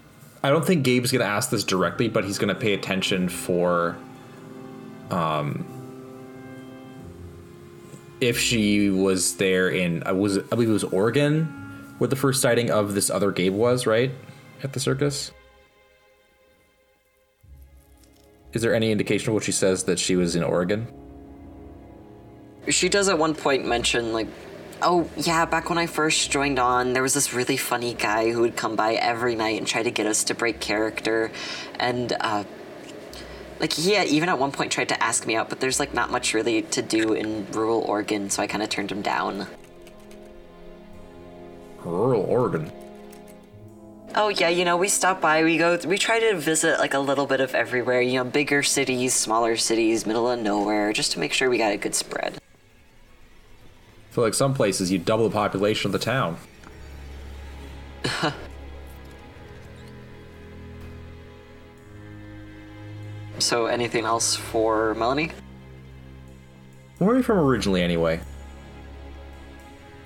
[0.42, 3.96] I don't think Gabe's gonna ask this directly, but he's gonna pay attention for,
[5.10, 5.64] um,
[8.20, 11.44] if she was there in I was I believe it was Oregon,
[11.98, 14.10] where the first sighting of this other Gabe was, right,
[14.62, 15.32] at the circus.
[18.52, 20.88] Is there any indication of what she says that she was in Oregon?
[22.68, 24.28] She does at one point mention like
[24.82, 28.40] oh yeah back when i first joined on there was this really funny guy who
[28.40, 31.30] would come by every night and try to get us to break character.
[31.78, 32.44] And uh
[33.60, 35.92] like he had even at one point tried to ask me out but there's like
[35.92, 39.46] not much really to do in rural oregon so i kind of turned him down.
[41.84, 42.70] Rural Oregon.
[44.14, 46.98] oh yeah you know we stop by we go we try to visit like a
[46.98, 51.18] little bit of everywhere you know bigger cities smaller cities middle of nowhere just to
[51.18, 52.38] make sure we got a good spread
[54.10, 56.36] I feel like some places you double the population of the town.
[63.38, 65.30] so anything else for melanie
[66.98, 68.20] Where are you from originally, anyway?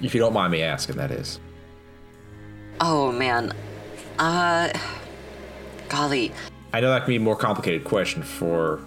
[0.02, 1.40] If you don't mind me asking, that is.
[2.80, 3.52] Oh man.
[4.18, 4.70] Uh
[5.88, 6.30] golly.
[6.74, 8.80] I know that can be a more complicated question for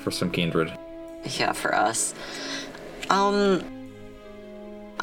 [0.00, 0.72] for some kindred.
[1.38, 2.14] Yeah, for us.
[3.08, 3.62] Um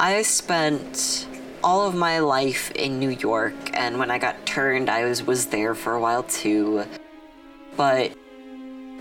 [0.00, 1.26] I spent
[1.62, 5.48] all of my life in New York and when I got turned I was was
[5.48, 6.86] there for a while too.
[7.76, 8.12] But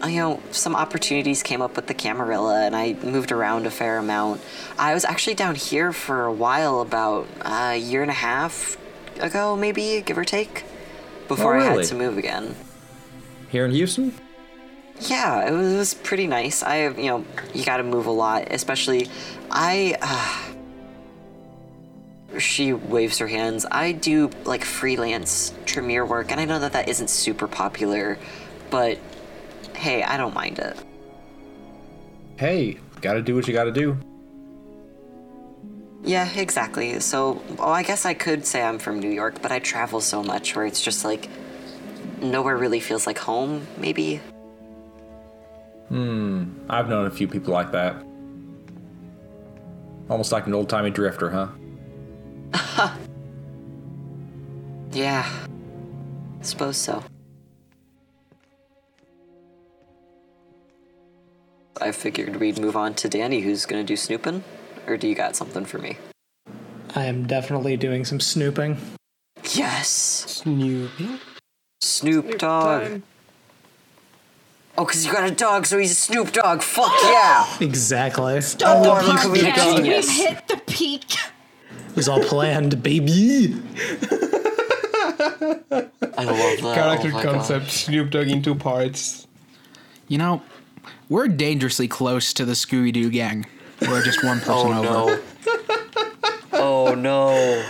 [0.04, 3.98] you know, some opportunities came up with the Camarilla and I moved around a fair
[3.98, 4.42] amount.
[4.78, 8.78] I was actually down here for a while about a year and a half
[9.22, 10.66] ago maybe, give or take,
[11.30, 11.78] before I really?
[11.78, 12.58] had to move again.
[13.48, 14.14] Here in Houston?
[15.00, 16.62] Yeah, it was, it was pretty nice.
[16.62, 19.08] I, you know, you got to move a lot, especially
[19.50, 19.96] I.
[20.02, 20.49] Uh,
[22.38, 23.66] she waves her hands.
[23.70, 28.18] I do like freelance Tremere work, and I know that that isn't super popular,
[28.70, 29.00] but
[29.76, 30.78] hey, I don't mind it.
[32.38, 33.98] Hey, gotta do what you gotta do.
[36.04, 37.00] Yeah, exactly.
[37.02, 40.24] So, well, I guess I could say I'm from New York, but I travel so
[40.24, 41.30] much where it's just like
[42.22, 43.68] nowhere really feels like home.
[43.78, 44.22] Maybe.
[45.90, 47.96] Hmm, I've known a few people like that.
[50.10, 51.48] Almost like an old timey drifter, huh?
[54.92, 55.30] Yeah.
[56.42, 57.04] Suppose so.
[61.82, 64.44] I figured we'd move on to Danny, who's gonna do snooping.
[64.88, 65.98] Or do you got something for me?
[66.96, 68.78] I am definitely doing some snooping.
[69.54, 69.90] Yes!
[69.90, 71.20] Snooping?
[71.82, 73.02] Snoop Dogg.
[74.78, 76.62] Oh, because you got a dog, so he's a Snoop Dogg.
[76.62, 77.46] Fuck yeah!
[77.62, 78.40] Exactly.
[78.64, 81.16] Oh, I'm a comedic Yes, we've hit the peak.
[81.90, 83.56] It was all planned, baby.
[85.22, 86.60] I love that.
[86.64, 89.28] Oh Character oh my concept Snoop Dogg in two parts.
[90.08, 90.42] You know,
[91.10, 93.46] We're dangerously close to the Scooby Doo gang.
[93.82, 95.22] We're just one person Oh over.
[95.22, 95.22] no.
[96.54, 97.64] oh no.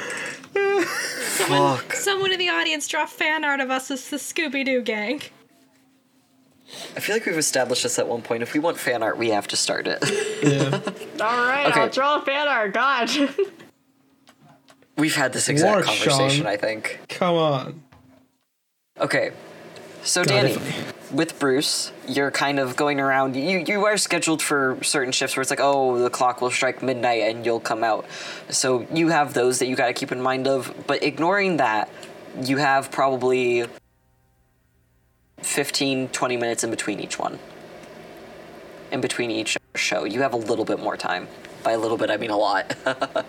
[1.48, 1.94] Fuck.
[1.94, 5.22] Someone in the audience draw fan art of us as the Scooby Doo gang.
[6.96, 8.44] I feel like we've established this at one point.
[8.44, 9.98] If we want fan art, we have to start it.
[10.44, 10.80] Yeah.
[11.26, 11.82] All right, Okay.
[11.82, 12.74] I'll draw fan art.
[12.74, 13.10] God.
[15.00, 16.48] We've had this exact conversation, Sean.
[16.48, 17.00] I think.
[17.10, 17.82] Come on.
[19.00, 19.32] Okay.
[20.04, 23.36] So God, Danny, if- with Bruce, you're kind of going around.
[23.36, 26.84] You you are scheduled for certain shifts where it's like, oh, the clock will strike
[26.84, 28.06] midnight and you'll come out.
[28.50, 30.74] So you have those that you got to keep in mind of.
[30.86, 31.90] But ignoring that,
[32.44, 33.66] you have probably
[35.42, 37.40] 15, 20 minutes in between each one.
[38.92, 41.28] In between each show, you have a little bit more time.
[41.64, 42.76] By a little bit, I mean a lot.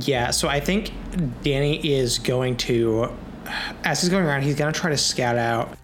[0.00, 0.92] Yeah, so I think
[1.42, 3.10] Danny is going to,
[3.84, 5.76] as he's going around, he's going to try to scout out.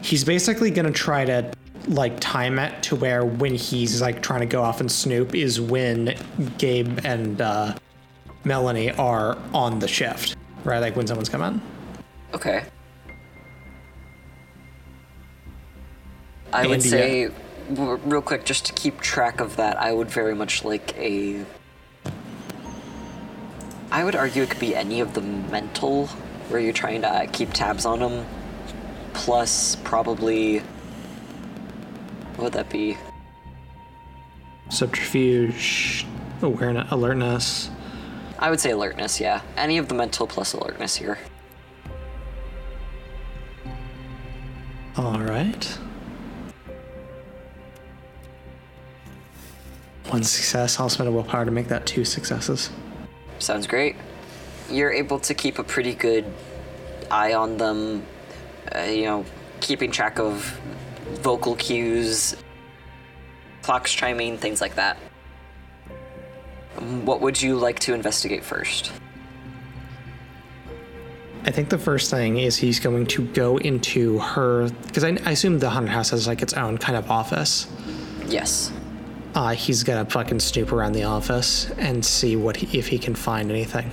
[0.00, 1.50] He's basically going to try to
[1.88, 5.60] like time it to where when he's like trying to go off and snoop is
[5.60, 6.16] when
[6.58, 7.74] Gabe and uh,
[8.44, 10.80] Melanie are on the shift, right?
[10.80, 11.60] Like when someone's coming.
[12.32, 12.64] Okay.
[16.52, 17.30] I would say,
[17.70, 21.44] real quick, just to keep track of that, I would very much like a.
[23.90, 26.06] I would argue it could be any of the mental,
[26.48, 28.26] where you're trying to keep tabs on them,
[29.12, 30.58] plus probably.
[32.36, 32.96] What would that be?
[34.68, 36.06] Subterfuge,
[36.42, 37.70] awareness, alertness.
[38.38, 39.42] I would say alertness, yeah.
[39.56, 41.18] Any of the mental plus alertness here.
[44.96, 45.64] All right.
[50.08, 50.78] One success.
[50.78, 52.70] I'll spend a willpower to make that two successes.
[53.44, 53.94] Sounds great.
[54.70, 56.24] You're able to keep a pretty good
[57.10, 58.02] eye on them,
[58.74, 59.26] uh, you know,
[59.60, 60.58] keeping track of
[61.20, 62.36] vocal cues,
[63.60, 64.96] clocks chiming, things like that.
[67.04, 68.90] What would you like to investigate first?
[71.44, 75.32] I think the first thing is he's going to go into her because I, I
[75.32, 77.70] assume the haunted house has like its own kind of office.
[78.26, 78.72] Yes.
[79.34, 83.14] Uh, he's gonna fucking snoop around the office and see what he, if he can
[83.14, 83.90] find anything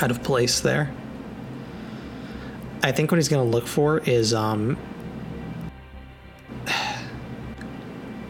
[0.00, 0.92] out of place there.
[2.84, 4.76] I think what he's gonna look for is um,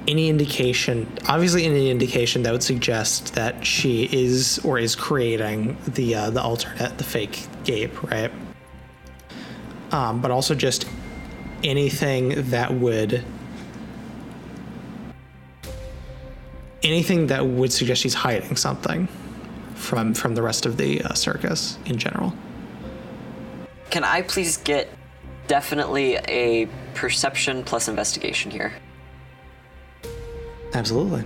[0.08, 6.14] any indication, obviously any indication that would suggest that she is or is creating the
[6.14, 8.32] uh, the alternate, the fake Gabe, right?
[9.90, 10.86] Um, but also just
[11.62, 13.22] anything that would
[16.82, 19.08] anything that would suggest she's hiding something
[19.74, 22.32] from from the rest of the uh, circus in general.
[23.90, 24.88] Can I please get
[25.48, 28.72] definitely a perception plus investigation here?
[30.74, 31.24] Absolutely.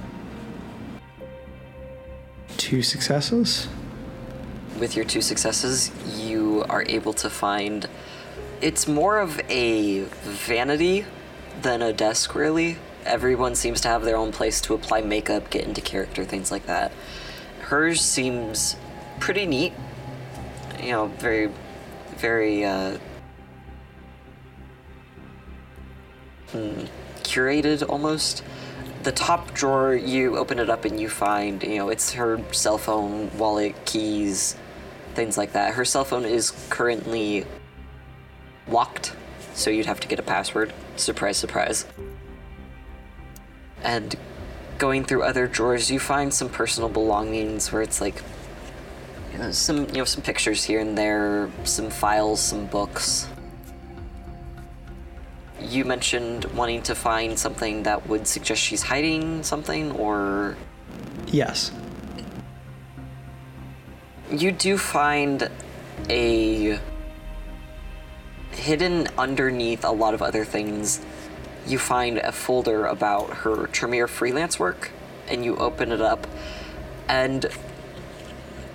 [2.56, 3.68] Two successes.
[4.80, 7.88] with your two successes, you are able to find.
[8.60, 11.04] It's more of a vanity
[11.62, 12.78] than a desk, really.
[13.06, 16.66] Everyone seems to have their own place to apply makeup, get into character, things like
[16.66, 16.92] that.
[17.60, 18.76] Hers seems
[19.20, 19.72] pretty neat.
[20.82, 21.50] You know, very,
[22.16, 22.98] very, uh.
[26.50, 26.84] hmm,
[27.22, 28.42] curated almost.
[29.04, 32.76] The top drawer, you open it up and you find, you know, it's her cell
[32.76, 34.56] phone, wallet, keys,
[35.14, 35.74] things like that.
[35.74, 37.46] Her cell phone is currently
[38.66, 39.14] locked,
[39.54, 40.72] so you'd have to get a password.
[40.96, 41.86] Surprise, surprise.
[43.86, 44.16] And
[44.78, 48.20] going through other drawers, you find some personal belongings where it's like
[49.32, 53.28] you know, some you know some pictures here and there, some files, some books.
[55.60, 60.56] You mentioned wanting to find something that would suggest she's hiding something, or
[61.28, 61.70] Yes.
[64.30, 65.48] you do find
[66.10, 66.78] a
[68.50, 71.00] hidden underneath a lot of other things
[71.66, 74.90] you find a folder about her Tremere freelance work
[75.28, 76.26] and you open it up
[77.08, 77.46] and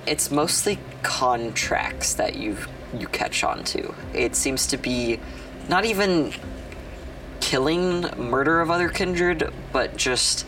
[0.05, 2.57] it's mostly contracts that you
[2.97, 5.19] you catch on to it seems to be
[5.69, 6.33] not even
[7.39, 10.45] killing murder of other kindred but just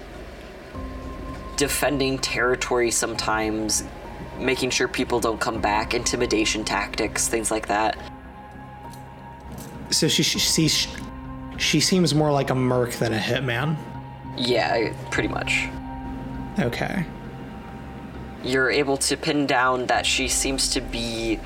[1.57, 3.83] defending territory sometimes,
[4.39, 7.97] making sure people don't come back, intimidation tactics, things like that.
[9.89, 10.89] So she she she,
[11.57, 13.77] she seems more like a merc than a hitman.
[14.37, 15.67] Yeah, pretty much.
[16.59, 17.05] Okay.
[18.43, 21.39] You're able to pin down that she seems to be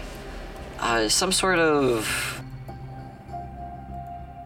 [0.79, 2.33] uh, some sort of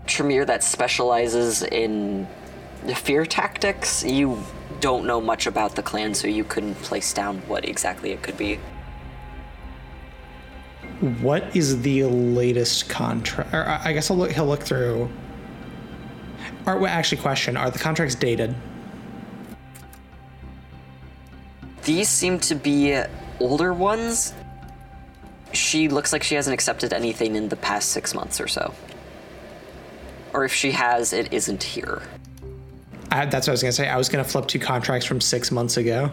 [0.05, 2.27] Tremere that specializes in
[2.95, 4.03] fear tactics.
[4.03, 4.43] You
[4.81, 8.38] don't know much about the clan, so you couldn't place down what exactly it could
[8.38, 8.59] be.
[11.21, 13.53] What is the latest contract?
[13.53, 15.09] I I guess I'll look, he'll look through.
[16.65, 18.55] Or actually, question: Are the contracts dated?
[21.83, 23.01] These seem to be
[23.39, 24.33] older ones.
[25.53, 28.73] She looks like she hasn't accepted anything in the past six months or so.
[30.33, 32.01] Or if she has, it isn't here.
[33.11, 33.89] I, that's what I was gonna say.
[33.89, 36.11] I was gonna flip two contracts from six months ago.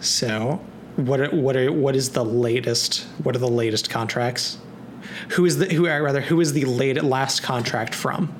[0.00, 0.60] So,
[0.96, 3.06] what are, what are what is the latest?
[3.22, 4.58] What are the latest contracts?
[5.30, 5.86] Who is the who?
[5.86, 8.34] Rather, who is the late last contract from?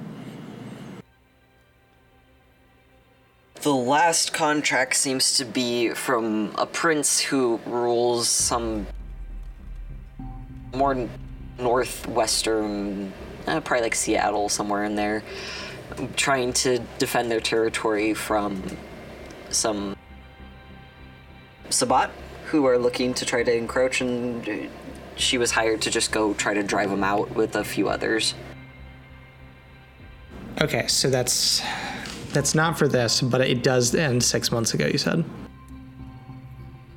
[3.69, 8.87] The last contract seems to be from a prince who rules some
[10.75, 11.07] more
[11.59, 13.13] northwestern,
[13.47, 15.23] uh, probably like Seattle, somewhere in there,
[16.17, 18.63] trying to defend their territory from
[19.51, 19.95] some
[21.69, 22.11] Sabbat
[22.47, 24.71] who are looking to try to encroach, and
[25.17, 28.33] she was hired to just go try to drive them out with a few others.
[30.59, 31.61] Okay, so that's
[32.33, 34.87] that's not for this, but it does end six months ago.
[34.87, 35.25] You said.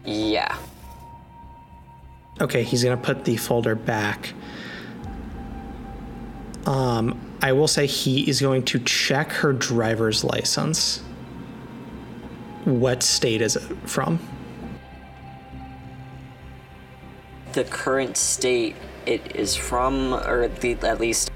[0.06, 0.58] Yeah.
[2.40, 4.34] Okay, he's gonna put the folder back.
[6.66, 11.00] Um, I will say he is going to check her driver's license.
[12.66, 14.20] What state is it from?
[17.54, 18.76] the current state
[19.06, 21.32] it is from, or the, at least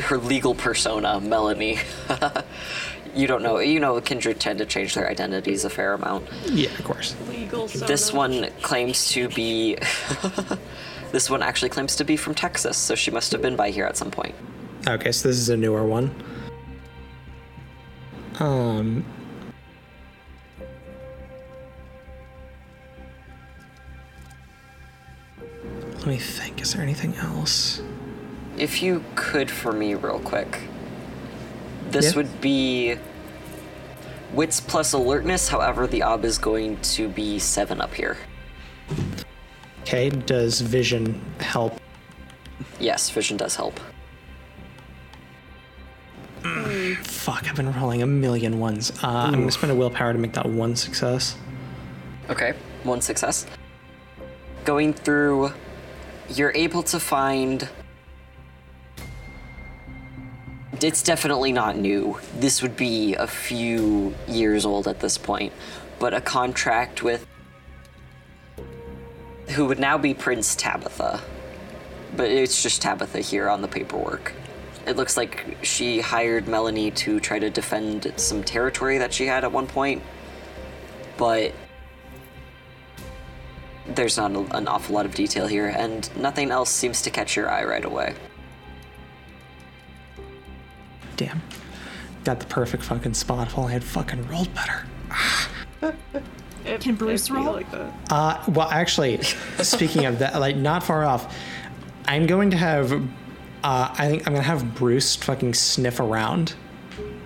[0.00, 1.78] her legal persona, Melanie.
[3.14, 3.58] you don't know.
[3.58, 6.28] You know, Kindred tend to change their identities a fair amount.
[6.46, 7.14] Yeah, of course.
[7.28, 8.16] Legal This soda.
[8.18, 9.76] one claims to be.
[11.12, 13.84] this one actually claims to be from Texas, so she must have been by here
[13.86, 14.34] at some point.
[14.88, 16.14] Okay, so this is a newer one.
[18.38, 19.04] Um.
[25.98, 26.60] Let me think.
[26.60, 27.82] Is there anything else?
[28.58, 30.58] If you could for me, real quick.
[31.90, 32.16] This Yeah.
[32.16, 32.96] would be.
[34.32, 38.16] Wits plus alertness, however, the ob is going to be 7 up here.
[39.82, 41.80] Okay, does vision help?
[42.80, 43.78] Yes, vision does help.
[47.02, 48.92] Fuck, I've been rolling a million ones.
[49.02, 51.36] Uh, I'm gonna spend a willpower to make that one success.
[52.30, 52.52] Okay,
[52.84, 53.46] one success.
[54.64, 55.52] Going through,
[56.28, 57.68] you're able to find.
[60.82, 62.18] It's definitely not new.
[62.38, 65.52] This would be a few years old at this point,
[65.98, 67.26] but a contract with.
[69.50, 71.20] who would now be Prince Tabitha.
[72.16, 74.32] But it's just Tabitha here on the paperwork.
[74.86, 79.44] It looks like she hired Melanie to try to defend some territory that she had
[79.44, 80.02] at one point,
[81.16, 81.52] but
[83.86, 87.50] there's not an awful lot of detail here, and nothing else seems to catch your
[87.50, 88.14] eye right away.
[91.16, 91.42] Damn.
[92.24, 94.86] Got the perfect fucking spot if only I had fucking rolled better.
[96.64, 97.54] It- Can Bruce it'd be roll?
[97.54, 97.92] Like that.
[98.10, 101.32] Uh, well, actually, speaking of that, like not far off,
[102.08, 102.98] I'm going to have, uh,
[103.96, 106.54] I think I'm gonna have Bruce fucking sniff around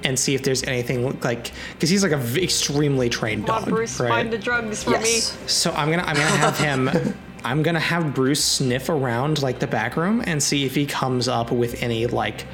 [0.05, 3.63] and see if there's anything like, because he's like a v- extremely trained Come on,
[3.63, 4.11] dog, Bruce, right?
[4.11, 5.39] find the drugs for Yes.
[5.47, 6.91] So I'm gonna I'm gonna have him.
[7.45, 11.29] I'm gonna have Bruce sniff around like the back room and see if he comes
[11.29, 12.45] up with any like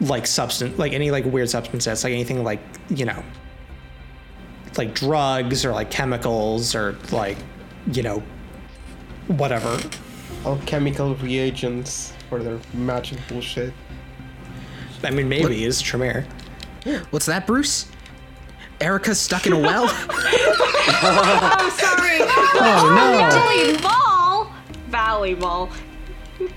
[0.00, 3.22] like substance like any like weird substances like anything like you know
[4.76, 7.36] like drugs or like chemicals or like
[7.92, 8.22] you know
[9.26, 9.78] whatever.
[10.46, 13.72] Alchemical reagents for their magic bullshit.
[15.02, 16.26] I mean maybe is Tremere.
[17.10, 17.86] What's that, Bruce?
[18.80, 19.86] Erica's stuck in a well?
[21.00, 22.18] Oh, sorry.
[22.20, 23.28] Oh no!
[23.30, 24.50] Volleyball!
[24.90, 25.70] Volleyball.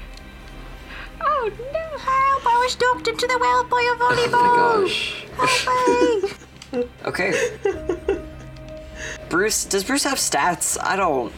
[1.23, 1.70] Oh no!
[2.03, 2.45] Help!
[2.45, 4.33] I was knocked into the well by a volleyball!
[4.33, 6.21] Oh volleyball.
[6.21, 6.37] my gosh.
[7.05, 7.57] Okay.
[9.29, 10.77] Bruce, does Bruce have stats?
[10.81, 11.33] I don't.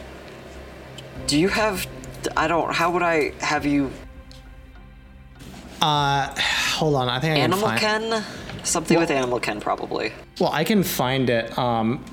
[1.26, 1.86] Do you have.
[2.36, 2.72] I don't.
[2.72, 3.90] How would I have you.
[5.82, 6.32] Uh,
[6.74, 7.08] hold on.
[7.08, 7.80] I think I can Animal find.
[7.80, 8.24] Ken?
[8.62, 10.12] Something with Animal Ken, probably.
[10.40, 11.56] Well, I can find it.
[11.58, 12.04] Um.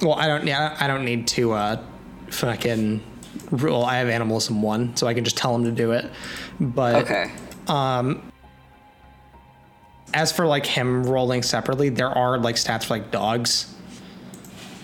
[0.00, 0.46] Well, I don't.
[0.46, 1.52] Yeah, I don't need to.
[1.52, 1.82] Uh,
[2.30, 3.02] fucking.
[3.52, 3.84] Rule.
[3.84, 6.10] I have animalism one, so I can just tell him to do it.
[6.58, 7.30] But Okay.
[10.14, 13.74] as for like him rolling separately, there are like stats for like dogs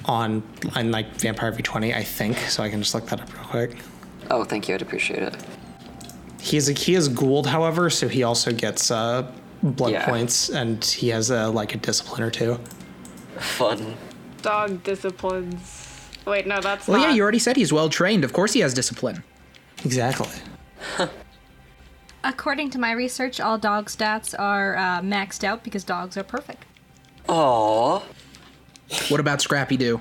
[0.04, 0.42] on
[0.76, 2.36] on like Vampire V20, I think.
[2.38, 3.76] So I can just look that up real quick.
[4.30, 4.74] Oh, thank you.
[4.74, 5.34] I'd appreciate it.
[6.40, 9.30] He is he is ghoul, however, so he also gets uh
[9.62, 10.04] blood Yeah.
[10.06, 12.58] points, and he has a like a discipline or two.
[13.38, 13.96] Fun.
[14.42, 15.77] Dog disciplines.
[16.28, 17.08] Wait, no, that's Well, not.
[17.08, 18.22] yeah, you already said he's well trained.
[18.24, 19.22] Of course he has discipline.
[19.84, 20.28] Exactly.
[22.24, 26.64] According to my research, all dog stats are uh, maxed out because dogs are perfect.
[27.28, 28.02] Aww.
[29.08, 30.00] What about Scrappy Doo?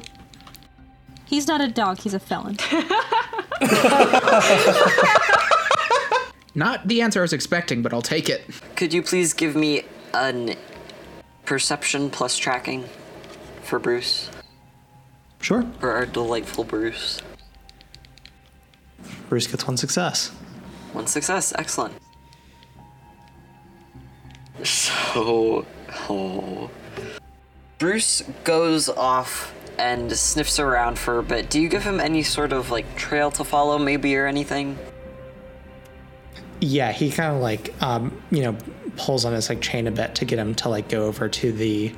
[1.26, 2.58] He's not a dog, he's a felon.
[6.56, 8.44] Not the answer I was expecting, but I'll take it.
[8.76, 9.84] Could you please give me
[10.14, 10.56] an
[11.46, 12.86] perception plus tracking
[13.62, 14.32] for Bruce?
[15.42, 15.66] Sure.
[15.80, 17.22] For our delightful Bruce.
[19.30, 20.30] Bruce gets one success.
[20.94, 21.54] One success.
[21.58, 21.94] Excellent.
[24.64, 25.66] So,
[26.10, 26.70] oh.
[27.78, 31.50] Bruce goes off and sniffs around for a bit.
[31.50, 34.78] Do you give him any sort of like trail to follow, maybe, or anything?
[36.60, 38.58] Yeah, he kind of like um, you know
[38.96, 41.52] pulls on his like chain a bit to get him to like go over to
[41.52, 41.94] the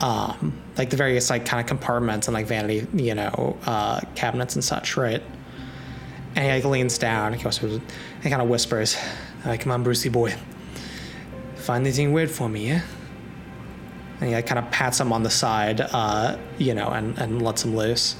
[0.00, 4.54] um like the various like kind of compartments and like vanity you know uh cabinets
[4.54, 5.22] and such, right?
[6.36, 7.32] And he like leans down.
[7.32, 8.96] He kind of whispers,
[9.44, 10.34] like, "Come on, Brucey boy,
[11.56, 12.82] find anything weird for me, yeah?"
[14.20, 17.42] And he like kind of pats him on the side, uh, you know, and and
[17.42, 18.16] lets him loose.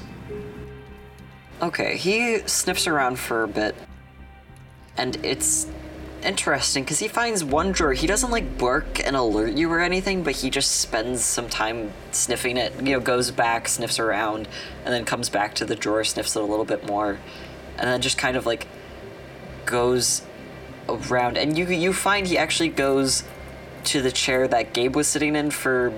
[1.61, 3.75] Okay, he sniffs around for a bit,
[4.97, 5.67] and it's
[6.23, 7.93] interesting because he finds one drawer.
[7.93, 11.91] He doesn't like bark and alert you or anything, but he just spends some time
[12.11, 12.73] sniffing it.
[12.75, 14.47] You know, goes back, sniffs around,
[14.85, 17.19] and then comes back to the drawer, sniffs it a little bit more,
[17.77, 18.67] and then just kind of like
[19.65, 20.21] goes
[20.87, 21.37] around.
[21.37, 23.23] And you you find he actually goes
[23.85, 25.93] to the chair that Gabe was sitting in for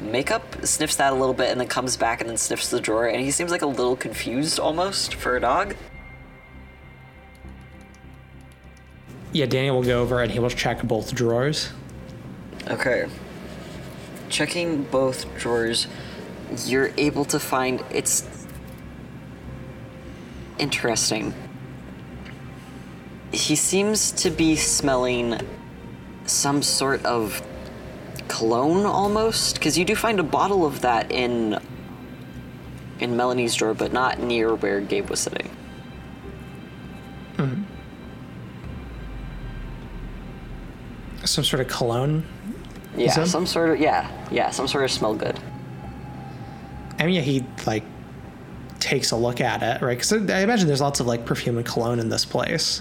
[0.00, 3.06] makeup, sniffs that a little bit, and then comes back and then sniffs the drawer.
[3.06, 5.74] And he seems like a little confused almost for a dog.
[9.36, 11.68] Yeah, Daniel will go over and he will check both drawers.
[12.68, 13.06] Okay.
[14.30, 15.88] Checking both drawers,
[16.64, 18.26] you're able to find it's
[20.58, 21.34] interesting.
[23.30, 25.38] He seems to be smelling
[26.24, 27.46] some sort of
[28.28, 31.58] cologne almost because you do find a bottle of that in
[33.00, 35.50] in Melanie's drawer but not near where Gabe was sitting.
[37.36, 37.75] Mm-hmm.
[41.26, 42.24] Some sort of cologne.
[42.96, 45.38] Yeah, that- some sort of yeah, yeah, some sort of smell good.
[46.98, 47.84] I mean, yeah, he like
[48.80, 49.98] takes a look at it, right?
[49.98, 52.80] Because I imagine there's lots of like perfume and cologne in this place.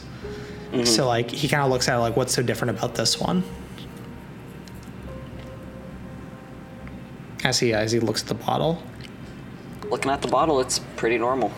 [0.71, 0.85] Mm-hmm.
[0.85, 3.43] So like he kind of looks at it like, what's so different about this one?
[7.43, 8.81] As he as he looks at the bottle.
[9.89, 11.51] Looking at the bottle, it's pretty normal.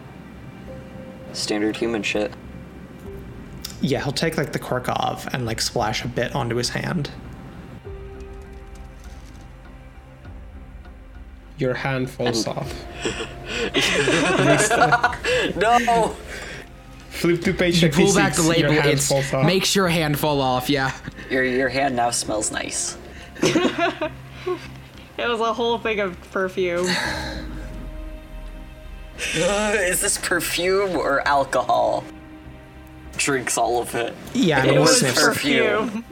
[1.34, 2.34] Standard human shit.
[3.82, 7.12] Yeah, he'll take like the cork off and like splash a bit onto his hand.
[11.58, 12.74] Your hand falls off.
[15.56, 16.16] No!
[17.10, 18.82] Flip to page You pull back the 56, your label.
[18.82, 19.46] hand falls off.
[19.46, 20.70] makes your hand fall off.
[20.70, 20.92] Yeah.
[21.32, 22.98] Your your hand now smells nice.
[25.20, 26.86] It was a whole thing of perfume.
[29.36, 32.04] Is this perfume or alcohol?
[33.16, 34.14] Drinks all of it.
[34.34, 35.24] Yeah, I mean, It he was sniffs.
[35.24, 36.04] perfume.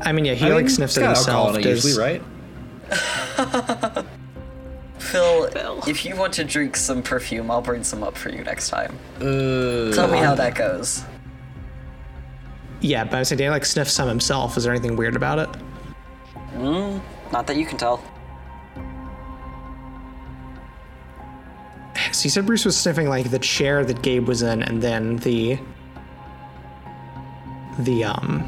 [0.00, 1.54] I mean, yeah, he I like mean, sniffs it himself.
[1.56, 2.22] in it usually, right?
[4.98, 5.82] Phil, Phil.
[5.86, 8.96] if you want to drink some perfume, I'll bring some up for you next time.
[9.16, 11.04] Uh, Tell me how that goes.
[12.80, 14.56] Yeah, but I said Daniel like sniffs some himself.
[14.56, 15.48] Is there anything weird about it?
[17.32, 18.02] Not that you can tell.
[22.12, 25.16] So you said Bruce was sniffing like the chair that Gabe was in, and then
[25.18, 25.58] the
[27.78, 28.44] the um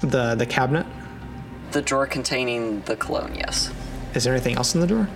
[0.00, 0.86] the the cabinet.
[1.72, 3.72] The drawer containing the cologne, yes.
[4.14, 5.08] Is there anything else in the drawer?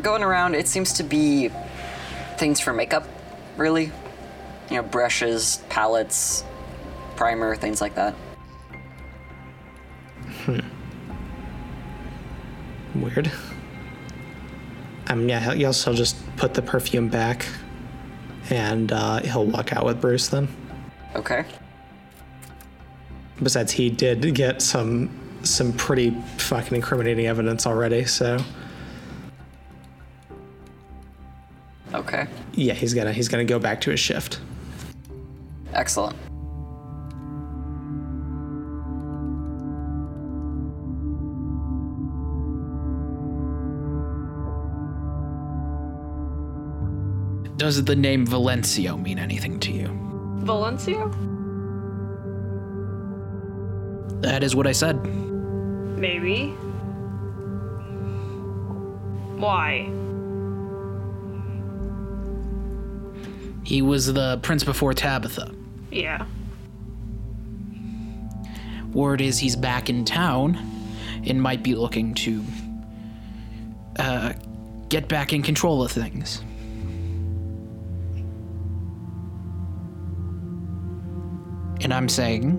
[0.00, 1.50] Going around, it seems to be
[2.36, 3.06] things for makeup,
[3.56, 3.90] really.
[4.70, 6.44] You know, brushes, palettes,
[7.16, 8.14] primer, things like that.
[10.44, 10.60] Hmm.
[12.94, 13.32] Weird.
[15.08, 17.46] Um, yeah, he'll, he'll he'll just put the perfume back,
[18.50, 20.48] and uh, he'll walk out with Bruce then.
[21.14, 21.44] Okay.
[23.42, 25.10] Besides, he did get some
[25.42, 28.38] some pretty fucking incriminating evidence already, so
[31.94, 32.26] Okay.
[32.54, 34.40] yeah, he's gonna he's gonna go back to his shift.
[35.72, 36.16] Excellent.
[47.56, 50.11] Does the name Valencio mean anything to you?
[50.42, 51.10] Valencio?
[54.22, 55.04] That is what I said.
[55.98, 56.48] Maybe.
[59.38, 59.90] Why?
[63.64, 65.52] He was the prince before Tabitha.
[65.90, 66.26] Yeah.
[68.92, 70.56] Word is he's back in town
[71.26, 72.44] and might be looking to
[73.98, 74.32] uh,
[74.88, 76.42] get back in control of things.
[81.82, 82.58] And I'm saying,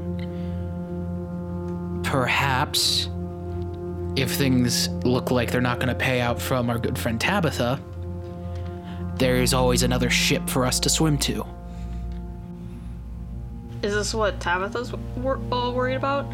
[2.03, 3.09] perhaps,
[4.15, 7.81] if things look like they're not going to pay out from our good friend Tabitha,
[9.15, 11.45] there's always another ship for us to swim to.
[13.81, 16.31] Is this what Tabitha's wor- all worried about?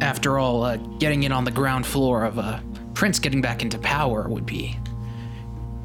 [0.00, 2.62] After all, uh, getting in on the ground floor of a
[2.94, 4.76] prince getting back into power would be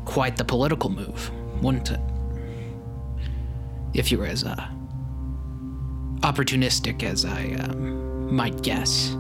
[0.05, 1.31] quite the political move,
[1.61, 1.99] wouldn't it?
[3.93, 4.67] If you were as uh,
[6.21, 9.15] opportunistic as I um, might guess.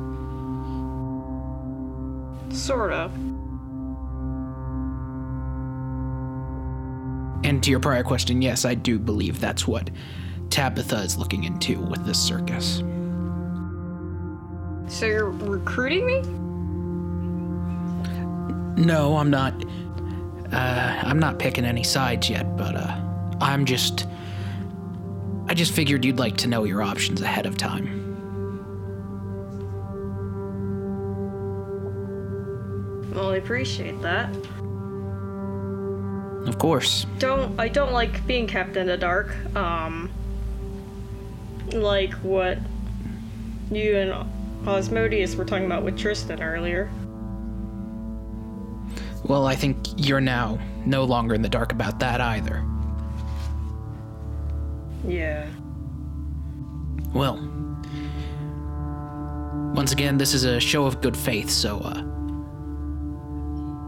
[2.49, 3.11] Sorta.
[7.43, 9.89] And to your prior question, yes, I do believe that's what
[10.49, 12.79] Tabitha is looking into with this circus.
[14.87, 16.21] So you're recruiting me?
[18.83, 19.53] No, I'm not.
[20.51, 22.99] Uh, I'm not picking any sides yet, but uh,
[23.41, 24.07] I'm just.
[25.49, 28.03] I just figured you'd like to know your options ahead of time.
[33.13, 34.29] Well, I appreciate that.
[36.47, 37.05] Of course.
[37.19, 39.35] Don't I don't like being kept in the dark.
[39.55, 40.11] Um
[41.73, 42.57] like what
[43.71, 44.29] you and
[44.65, 46.91] Osmodius were talking about with Tristan earlier.
[49.23, 52.63] Well, I think you're now no longer in the dark about that either.
[55.05, 55.47] Yeah.
[57.13, 57.37] Well,
[59.73, 62.03] once again, this is a show of good faith, so uh,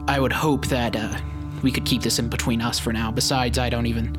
[0.07, 1.17] I would hope that uh,
[1.61, 3.11] we could keep this in between us for now.
[3.11, 4.15] Besides, I don't even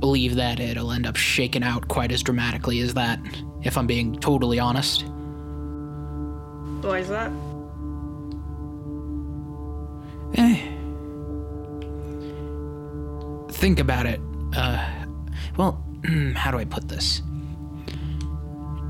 [0.00, 3.20] believe that it'll end up shaking out quite as dramatically as that,
[3.62, 5.04] if I'm being totally honest.
[6.82, 7.30] Why is that?
[10.36, 10.70] Eh.
[13.52, 14.20] Think about it.
[14.54, 14.86] Uh,
[15.56, 15.83] well,
[16.34, 17.22] how do I put this?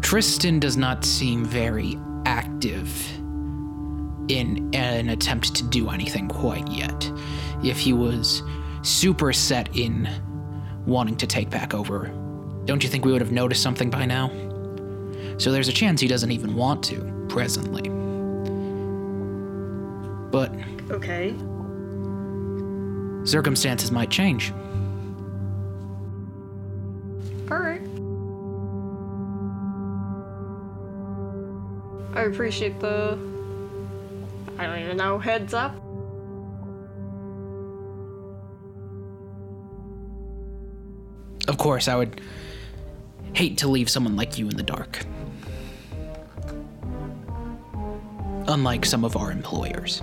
[0.03, 2.91] Tristan does not seem very active
[4.29, 7.11] in an attempt to do anything quite yet.
[7.63, 8.43] If he was
[8.83, 10.09] super set in
[10.87, 12.09] wanting to take back over,
[12.65, 14.31] don't you think we would have noticed something by now?
[15.39, 17.89] So there's a chance he doesn't even want to, presently.
[20.31, 20.53] But
[20.91, 21.35] Okay.
[23.25, 24.53] circumstances might change.
[32.15, 33.19] I appreciate the
[34.57, 35.75] I don't even know, heads up.
[41.49, 42.21] Of course, I would
[43.35, 45.05] hate to leave someone like you in the dark.
[48.47, 50.01] Unlike some of our employers.